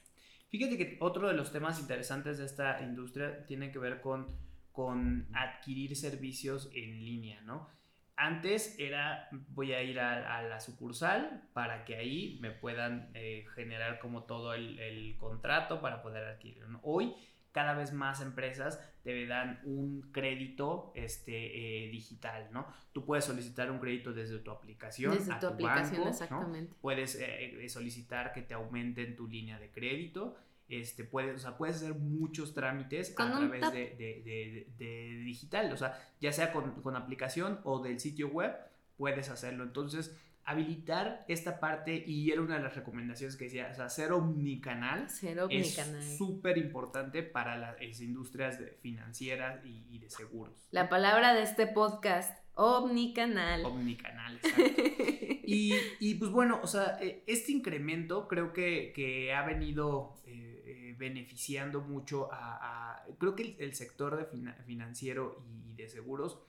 Fíjate 0.49 0.77
que 0.77 0.99
otro 1.01 1.29
de 1.29 1.35
los 1.35 1.51
temas 1.51 1.81
interesantes 1.81 2.39
de 2.39 2.45
esta 2.45 2.83
industria 2.83 3.47
tiene 3.47 3.73
que 3.73 3.79
ver 3.79 4.01
con, 4.03 4.27
con 4.71 5.27
adquirir 5.33 5.97
servicios 5.97 6.71
en 6.75 7.05
línea, 7.05 7.41
¿no? 7.43 7.69
Antes 8.17 8.79
era, 8.79 9.29
voy 9.49 9.73
a 9.73 9.83
ir 9.83 9.99
a, 9.99 10.43
la 10.43 10.61
sucursal 10.61 11.43
para 11.55 11.85
que 11.85 11.97
ahí 11.97 12.39
me 12.41 12.51
puedan 12.51 13.11
eh, 13.15 13.47
generar 13.55 13.99
como 13.99 14.25
todo 14.25 14.53
el, 14.53 15.17
contrato 15.19 15.81
para 15.81 16.03
poder 16.03 16.25
adquirirlo. 16.27 16.79
Hoy 16.83 17.15
cada 17.53 17.75
vez 17.75 17.93
más 17.93 18.21
empresas 18.21 18.81
te 19.05 19.27
dan 19.27 19.61
un 19.65 20.03
crédito 20.13 20.93
este, 20.95 21.87
eh, 21.87 21.91
digital, 21.91 22.49
¿no? 22.53 22.67
Tú 22.93 23.05
puedes 23.05 23.25
solicitar 23.25 23.71
un 23.71 23.79
crédito 23.79 24.13
desde 24.13 24.39
tu 24.39 24.51
aplicación. 24.51 25.15
Desde 25.15 25.35
tu, 25.39 25.47
aplicación, 25.47 26.09
exactamente. 26.09 26.75
Puedes 26.81 27.17
eh, 27.21 27.69
solicitar 27.69 28.33
que 28.33 28.43
te 28.43 28.55
aumenten 28.55 29.17
tu 29.17 29.29
línea 29.29 29.59
de 29.59 29.71
crédito. 29.71 30.37
Este, 30.69 31.05
puedes, 31.05 31.37
o 31.37 31.39
sea, 31.39 31.57
puedes 31.59 31.77
hacer 31.77 31.95
muchos 31.95 32.55
trámites 32.55 33.15
a 33.19 33.31
través 33.31 33.73
de, 33.73 34.67
de, 34.79 35.23
digital, 35.25 35.71
o 35.71 35.77
sea, 35.77 36.01
ya 36.21 36.33
sea 36.33 36.51
con, 36.53 36.81
con 36.81 36.97
aplicación 36.97 37.61
o 37.65 37.83
del 37.83 38.01
sitio 38.01 38.29
web, 38.29 38.57
puedes 38.97 39.29
hacerlo. 39.29 39.65
Entonces, 39.65 40.17
habilitar 40.45 41.25
esta 41.29 41.61
parte 41.61 42.03
y 42.07 42.31
era 42.31 42.41
una 42.41 42.57
de 42.57 42.63
las 42.63 42.75
recomendaciones 42.75 43.37
que 43.37 43.45
decía, 43.45 43.69
o 43.71 43.75
sea, 43.75 43.89
ser 43.89 44.13
omnicanal, 44.13 45.07
es 45.51 46.17
súper 46.17 46.59
importante 46.59 47.23
para 47.23 47.57
las 47.57 48.01
industrias 48.01 48.59
financieras 48.81 49.61
y, 49.65 49.99
de 49.99 50.11
seguros. 50.11 50.53
La 50.71 50.89
palabra 50.89 51.35
de 51.35 51.43
este 51.43 51.67
podcast, 51.67 52.37
omnicanal. 52.55 53.65
Omnicanal, 53.65 54.37
exacto. 54.43 54.83
y, 55.45 55.75
y, 56.01 56.15
pues 56.17 56.31
bueno, 56.31 56.61
o 56.63 56.67
sea, 56.67 56.99
e, 57.01 57.23
este 57.27 57.53
incremento 57.53 58.27
creo 58.27 58.53
que, 58.53 58.93
que 58.95 59.33
ha 59.33 59.47
venido 59.47 60.21
eh, 60.27 60.63
eh, 60.67 60.97
beneficiando 60.99 61.81
mucho 61.83 62.29
a, 62.33 63.05
creo 63.19 63.37
que 63.37 63.57
el, 63.59 63.75
sector 63.75 64.17
de 64.17 64.27
financiero 64.67 65.45
y 65.65 65.75
de 65.75 65.89
seguros 65.89 66.41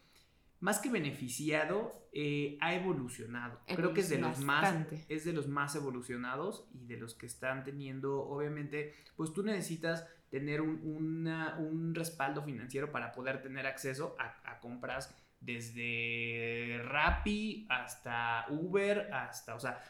más 0.64 0.80
que 0.80 0.90
beneficiado, 0.90 2.08
eh, 2.14 2.58
ha 2.62 2.74
evolucionado. 2.74 3.60
Creo 3.68 3.94
que 3.94 4.00
es 4.00 4.08
de, 4.08 4.18
los 4.18 4.40
más, 4.40 4.74
es 5.10 5.26
de 5.26 5.34
los 5.34 5.50
más 5.50 5.76
evolucionados 5.76 6.70
y 6.74 6.86
de 6.86 6.96
los 6.96 7.16
que 7.16 7.26
están 7.26 7.66
teniendo, 7.66 8.22
obviamente, 8.22 8.94
pues 9.18 9.34
tú 9.34 9.44
necesitas 9.44 10.08
tener 10.30 10.62
un, 10.62 11.92
respaldo 11.94 12.44
financiero 12.44 12.94
para 12.94 13.12
poder 13.12 13.42
tener 13.42 13.68
acceso 13.68 14.16
a, 14.18 14.40
a 14.50 14.62
compras 14.62 15.14
desde 15.42 16.82
Rappi 16.86 17.68
hasta 17.70 18.46
Uber, 18.48 19.12
hasta, 19.12 19.56
o 19.56 19.60
sea, 19.60 19.84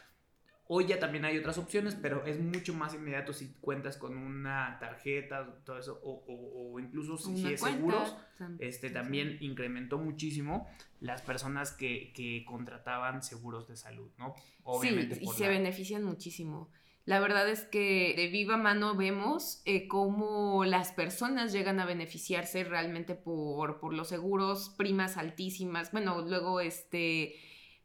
Hoy 0.66 0.86
ya 0.86 0.98
también 0.98 1.26
hay 1.26 1.36
otras 1.36 1.58
opciones, 1.58 1.94
pero 1.94 2.24
es 2.24 2.40
mucho 2.40 2.72
más 2.72 2.94
inmediato 2.94 3.34
si 3.34 3.52
cuentas 3.60 3.98
con 3.98 4.16
una 4.16 4.78
tarjeta, 4.80 5.46
todo 5.64 5.78
eso, 5.78 6.00
o, 6.02 6.80
incluso 6.80 7.18
si, 7.18 7.52
es 7.52 7.60
seguros. 7.60 8.16
Este 8.58 8.88
también 8.88 9.36
incrementó 9.40 9.98
muchísimo 9.98 10.66
las 11.00 11.20
personas 11.20 11.72
que, 11.72 12.44
contrataban 12.46 13.22
seguros 13.22 13.68
de 13.68 13.76
salud, 13.76 14.10
¿no? 14.18 14.34
Obviamente. 14.62 15.16
Sí, 15.16 15.24
y 15.24 15.28
se 15.28 15.48
benefician 15.48 16.02
muchísimo. 16.02 16.70
La 17.04 17.20
verdad 17.20 17.46
es 17.50 17.64
que 17.64 18.14
de 18.16 18.28
viva 18.28 18.56
mano 18.56 18.96
vemos 18.96 19.60
eh, 19.66 19.86
cómo 19.86 20.64
las 20.64 20.92
personas 20.92 21.52
llegan 21.52 21.78
a 21.78 21.84
beneficiarse 21.84 22.64
realmente 22.64 23.14
por, 23.14 23.78
por 23.78 23.92
los 23.92 24.08
seguros, 24.08 24.70
primas 24.78 25.18
altísimas. 25.18 25.92
Bueno, 25.92 26.22
luego 26.22 26.60
este 26.60 27.34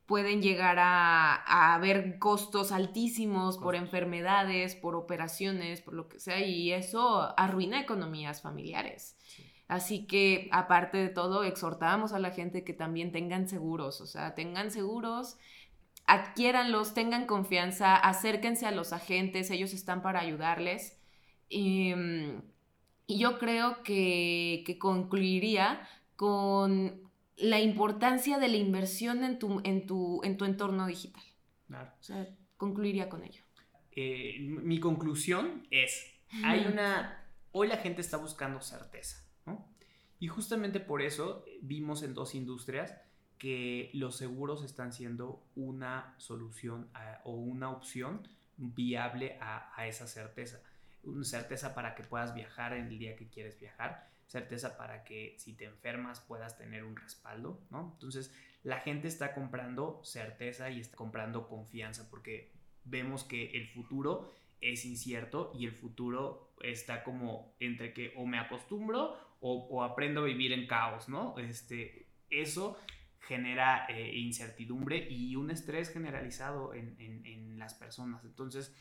pueden 0.10 0.42
llegar 0.42 0.78
a, 0.80 1.76
haber 1.76 2.18
costos 2.18 2.72
altísimos 2.72 3.60
por 3.60 3.76
enfermedades, 3.76 4.76
por 4.76 4.96
operaciones, 4.96 5.82
por 5.82 5.94
lo 5.94 6.10
que 6.10 6.20
sea, 6.20 6.44
y 6.44 6.72
eso 6.72 7.32
arruina 7.38 7.80
economías 7.80 8.42
familiares. 8.42 9.16
Así 9.68 10.08
que, 10.08 10.50
aparte 10.52 10.98
de 10.98 11.10
todo, 11.10 11.44
exhortamos 11.44 12.12
a 12.12 12.18
la 12.18 12.32
gente 12.32 12.64
que 12.64 12.74
también 12.74 13.12
tengan 13.12 13.48
seguros, 13.48 14.02
o 14.02 14.08
sea, 14.08 14.34
tengan 14.34 14.72
seguros, 14.72 15.38
adquiéranlos, 16.08 16.96
tengan 16.96 17.28
confianza, 17.28 17.96
acérquense 17.96 18.66
a 18.66 18.72
los 18.72 18.94
agentes, 18.94 19.52
ellos 19.52 19.74
están 19.74 20.02
para 20.02 20.22
ayudarles. 20.22 20.98
Y, 21.50 21.94
yo 23.08 23.38
creo 23.38 23.84
que, 23.84 24.64
que 24.66 24.80
concluiría 24.80 25.88
con 26.16 27.09
la 27.40 27.60
importancia 27.60 28.38
de 28.38 28.48
la 28.48 28.58
inversión 28.58 29.24
en 29.24 29.40
tu, 29.40 29.62
en 29.64 29.86
tu, 29.86 30.22
en 30.24 30.38
tu 30.38 30.46
entorno 30.46 30.88
digital. 30.88 31.24
Claro. 31.68 31.92
O 32.00 32.04
sea, 32.04 32.28
concluiría 32.58 33.10
con 33.10 33.24
ello. 33.24 33.44
Eh, 33.92 34.38
mi 34.40 34.80
conclusión 34.80 35.68
es, 35.72 36.20
hay 36.44 36.66
una, 36.66 37.24
hoy 37.52 37.68
la 37.68 37.78
gente 37.78 38.02
está 38.02 38.18
buscando 38.18 38.62
certeza, 38.62 39.26
¿no? 39.46 39.68
Y 40.20 40.28
justamente 40.28 40.80
por 40.80 41.02
eso 41.02 41.46
vimos 41.62 42.04
en 42.04 42.14
dos 42.14 42.36
industrias 42.36 42.96
que 43.38 43.90
los 43.94 44.18
seguros 44.18 44.64
están 44.64 44.92
siendo 44.92 45.44
una 45.56 46.14
solución 46.18 46.90
o 47.24 47.36
una 47.36 47.72
opción 47.72 48.28
viable 48.58 49.38
a, 49.40 49.74
a 49.76 49.88
esa 49.88 50.08
certeza. 50.08 50.62
Una 51.04 51.24
certeza 51.24 51.74
para 51.74 51.96
que 51.96 52.04
puedas 52.04 52.36
viajar 52.36 52.74
en 52.74 52.88
el 52.88 53.00
día 53.00 53.16
que 53.16 53.30
quieres 53.30 53.58
viajar, 53.58 54.10
certeza 54.30 54.78
para 54.78 55.04
que 55.04 55.36
si 55.40 55.54
te 55.54 55.66
enfermas 55.66 56.20
puedas 56.20 56.56
tener 56.56 56.84
un 56.84 56.96
respaldo, 56.96 57.60
¿no? 57.72 57.92
Entonces, 57.94 58.32
la 58.64 58.80
gente 58.80 59.08
está 59.08 59.34
comprando 59.34 60.02
certeza 60.04 60.70
y 60.70 60.80
está 60.80 60.96
comprando 60.96 61.48
confianza 61.48 62.08
porque 62.12 62.52
vemos 62.86 63.24
que 63.24 63.58
el 63.58 63.68
futuro 63.70 64.32
es 64.62 64.86
incierto 64.86 65.52
y 65.56 65.66
el 65.66 65.72
futuro 65.72 66.54
está 66.62 67.04
como 67.04 67.56
entre 67.60 67.92
que 67.92 68.14
o 68.18 68.26
me 68.28 68.38
acostumbro 68.38 69.18
o, 69.42 69.84
aprendo 69.84 70.22
a 70.22 70.26
vivir 70.26 70.52
en 70.52 70.68
caos, 70.68 71.10
¿no? 71.10 71.40
Este, 71.40 72.06
eso 72.30 72.78
genera 73.22 73.88
eh, 73.88 74.16
incertidumbre 74.18 75.08
y 75.10 75.36
un 75.38 75.50
estrés 75.50 75.92
generalizado 75.92 76.74
en, 76.74 76.98
en 77.00 77.58
las 77.58 77.74
personas. 77.74 78.24
Entonces, 78.26 78.76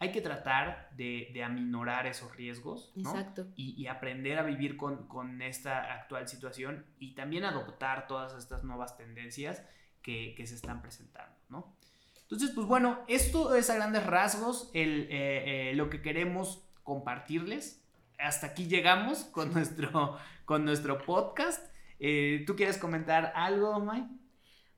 hay 0.00 0.12
que 0.12 0.22
tratar 0.22 0.88
de, 0.96 1.30
de 1.34 1.44
aminorar 1.44 2.06
esos 2.06 2.34
riesgos 2.34 2.90
¿no? 2.96 3.10
Exacto. 3.10 3.46
Y, 3.54 3.86
aprender 3.86 4.38
a 4.38 4.42
vivir 4.42 4.78
con, 4.78 5.42
esta 5.42 5.92
actual 5.92 6.26
situación 6.26 6.86
y 6.98 7.14
también 7.14 7.44
adoptar 7.44 8.06
todas 8.06 8.34
estas 8.34 8.64
nuevas 8.64 8.96
tendencias 8.96 9.62
que, 10.02 10.34
se 10.46 10.54
están 10.54 10.80
presentando, 10.80 11.36
¿no? 11.50 11.76
Entonces, 12.22 12.50
pues 12.54 12.66
bueno, 12.66 13.00
esto 13.08 13.54
es 13.54 13.68
a 13.68 13.74
grandes 13.74 14.06
rasgos 14.06 14.70
el, 14.72 15.02
eh, 15.10 15.70
eh, 15.70 15.74
lo 15.74 15.90
que 15.90 16.00
queremos 16.00 16.64
compartirles. 16.82 17.84
Hasta 18.18 18.48
aquí 18.48 18.68
llegamos 18.68 19.24
con 19.24 19.52
nuestro, 19.52 20.16
con 20.46 20.64
nuestro 20.64 21.02
podcast. 21.02 21.74
Eh, 21.98 22.44
¿Tú 22.46 22.56
quieres 22.56 22.78
comentar 22.78 23.32
algo, 23.34 23.80
May? 23.80 24.06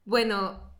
Bueno, 0.04 0.72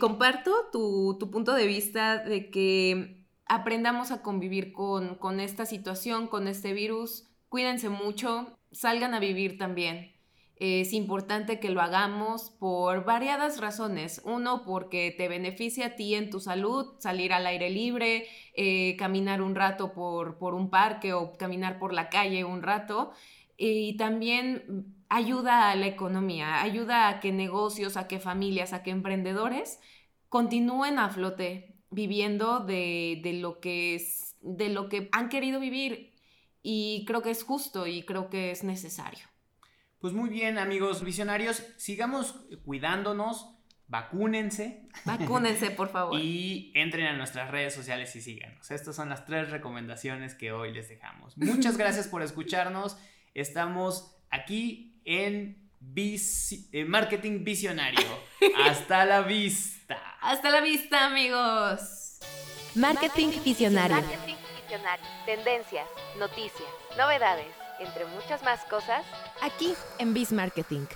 comparto 0.00 0.68
tu, 0.72 1.16
tu 1.20 1.30
punto 1.30 1.54
de 1.54 1.66
vista 1.66 2.18
de 2.18 2.50
que 2.50 3.21
aprendamos 3.52 4.12
a 4.12 4.22
convivir 4.22 4.72
con, 4.72 5.40
esta 5.40 5.66
situación, 5.66 6.26
con 6.26 6.48
este 6.48 6.72
virus. 6.72 7.28
Cuídense 7.50 7.90
mucho, 7.90 8.56
salgan 8.72 9.12
a 9.12 9.20
vivir 9.20 9.58
también. 9.58 10.16
Es 10.56 10.94
importante 10.94 11.60
que 11.60 11.68
lo 11.68 11.82
hagamos 11.82 12.48
por 12.58 13.04
variadas 13.04 13.60
razones. 13.60 14.22
Uno, 14.24 14.64
porque 14.64 15.14
te 15.14 15.28
beneficia 15.28 15.86
a 15.88 15.96
ti 15.96 16.14
en 16.14 16.30
tu 16.30 16.40
salud, 16.40 16.94
salir 16.98 17.34
al 17.34 17.46
aire 17.46 17.68
libre, 17.68 18.26
eh, 18.54 18.96
caminar 18.96 19.42
un 19.42 19.54
rato 19.54 19.92
por, 19.92 20.38
por 20.38 20.54
un 20.54 20.70
parque 20.70 21.12
o 21.12 21.34
caminar 21.34 21.78
por 21.78 21.92
la 21.92 22.08
calle 22.08 22.44
un 22.44 22.62
rato. 22.62 23.12
Y 23.58 23.98
también 23.98 24.94
ayuda 25.10 25.70
a 25.70 25.76
la 25.76 25.88
economía, 25.88 26.62
ayuda 26.62 27.08
a 27.08 27.20
que 27.20 27.32
negocios, 27.32 27.98
a 27.98 28.08
que 28.08 28.18
familias, 28.18 28.72
a 28.72 28.82
que 28.82 28.92
emprendedores 28.92 29.78
continúen 30.30 30.98
a 30.98 31.10
flote 31.10 31.72
viviendo 31.92 32.60
de, 32.60 33.20
de 33.22 33.34
lo 33.34 33.60
que 33.60 33.94
es, 33.94 34.36
de 34.40 34.68
lo 34.68 34.88
que 34.88 35.08
han 35.12 35.28
querido 35.28 35.60
vivir. 35.60 36.12
Y 36.62 37.04
creo 37.06 37.22
que 37.22 37.30
es 37.30 37.42
justo 37.42 37.86
y 37.86 38.02
creo 38.02 38.30
que 38.30 38.50
es 38.50 38.64
necesario. 38.64 39.24
Pues 40.02 40.14
muy 40.14 40.30
bien, 40.30 40.58
amigos 40.58 41.04
visionarios, 41.04 41.64
sigamos 41.76 42.34
cuidándonos, 42.64 43.54
vacúnense. 43.86 44.88
Vacúnense, 45.04 45.70
por 45.70 45.90
favor. 45.90 46.18
y 46.20 46.72
entren 46.74 47.06
a 47.06 47.16
nuestras 47.16 47.52
redes 47.52 47.72
sociales 47.72 48.16
y 48.16 48.20
síganos. 48.20 48.68
Estas 48.72 48.96
son 48.96 49.10
las 49.10 49.26
tres 49.26 49.50
recomendaciones 49.50 50.34
que 50.34 50.50
hoy 50.50 50.72
les 50.72 50.88
dejamos. 50.88 51.38
Muchas 51.38 51.76
gracias 51.78 52.08
por 52.08 52.22
escucharnos. 52.22 52.98
Estamos 53.34 54.16
aquí 54.28 55.00
en, 55.04 55.61
en 56.72 56.88
Marketing 56.88 57.44
Visionario. 57.44 58.06
Hasta 58.64 59.04
la 59.04 59.22
vista. 59.22 59.98
Hasta 60.20 60.50
la 60.50 60.60
vista, 60.60 61.06
amigos. 61.06 62.18
Marketing 62.74 63.28
Visionario. 63.44 63.96
Marketing 63.96 64.36
visionario. 64.62 65.04
Tendencias, 65.26 65.86
noticias, 66.18 66.68
novedades, 66.96 67.54
entre 67.80 68.06
muchas 68.06 68.42
más 68.42 68.60
cosas. 68.64 69.04
Aquí 69.42 69.74
en 69.98 70.14
Biz 70.14 70.32
Marketing. 70.32 70.86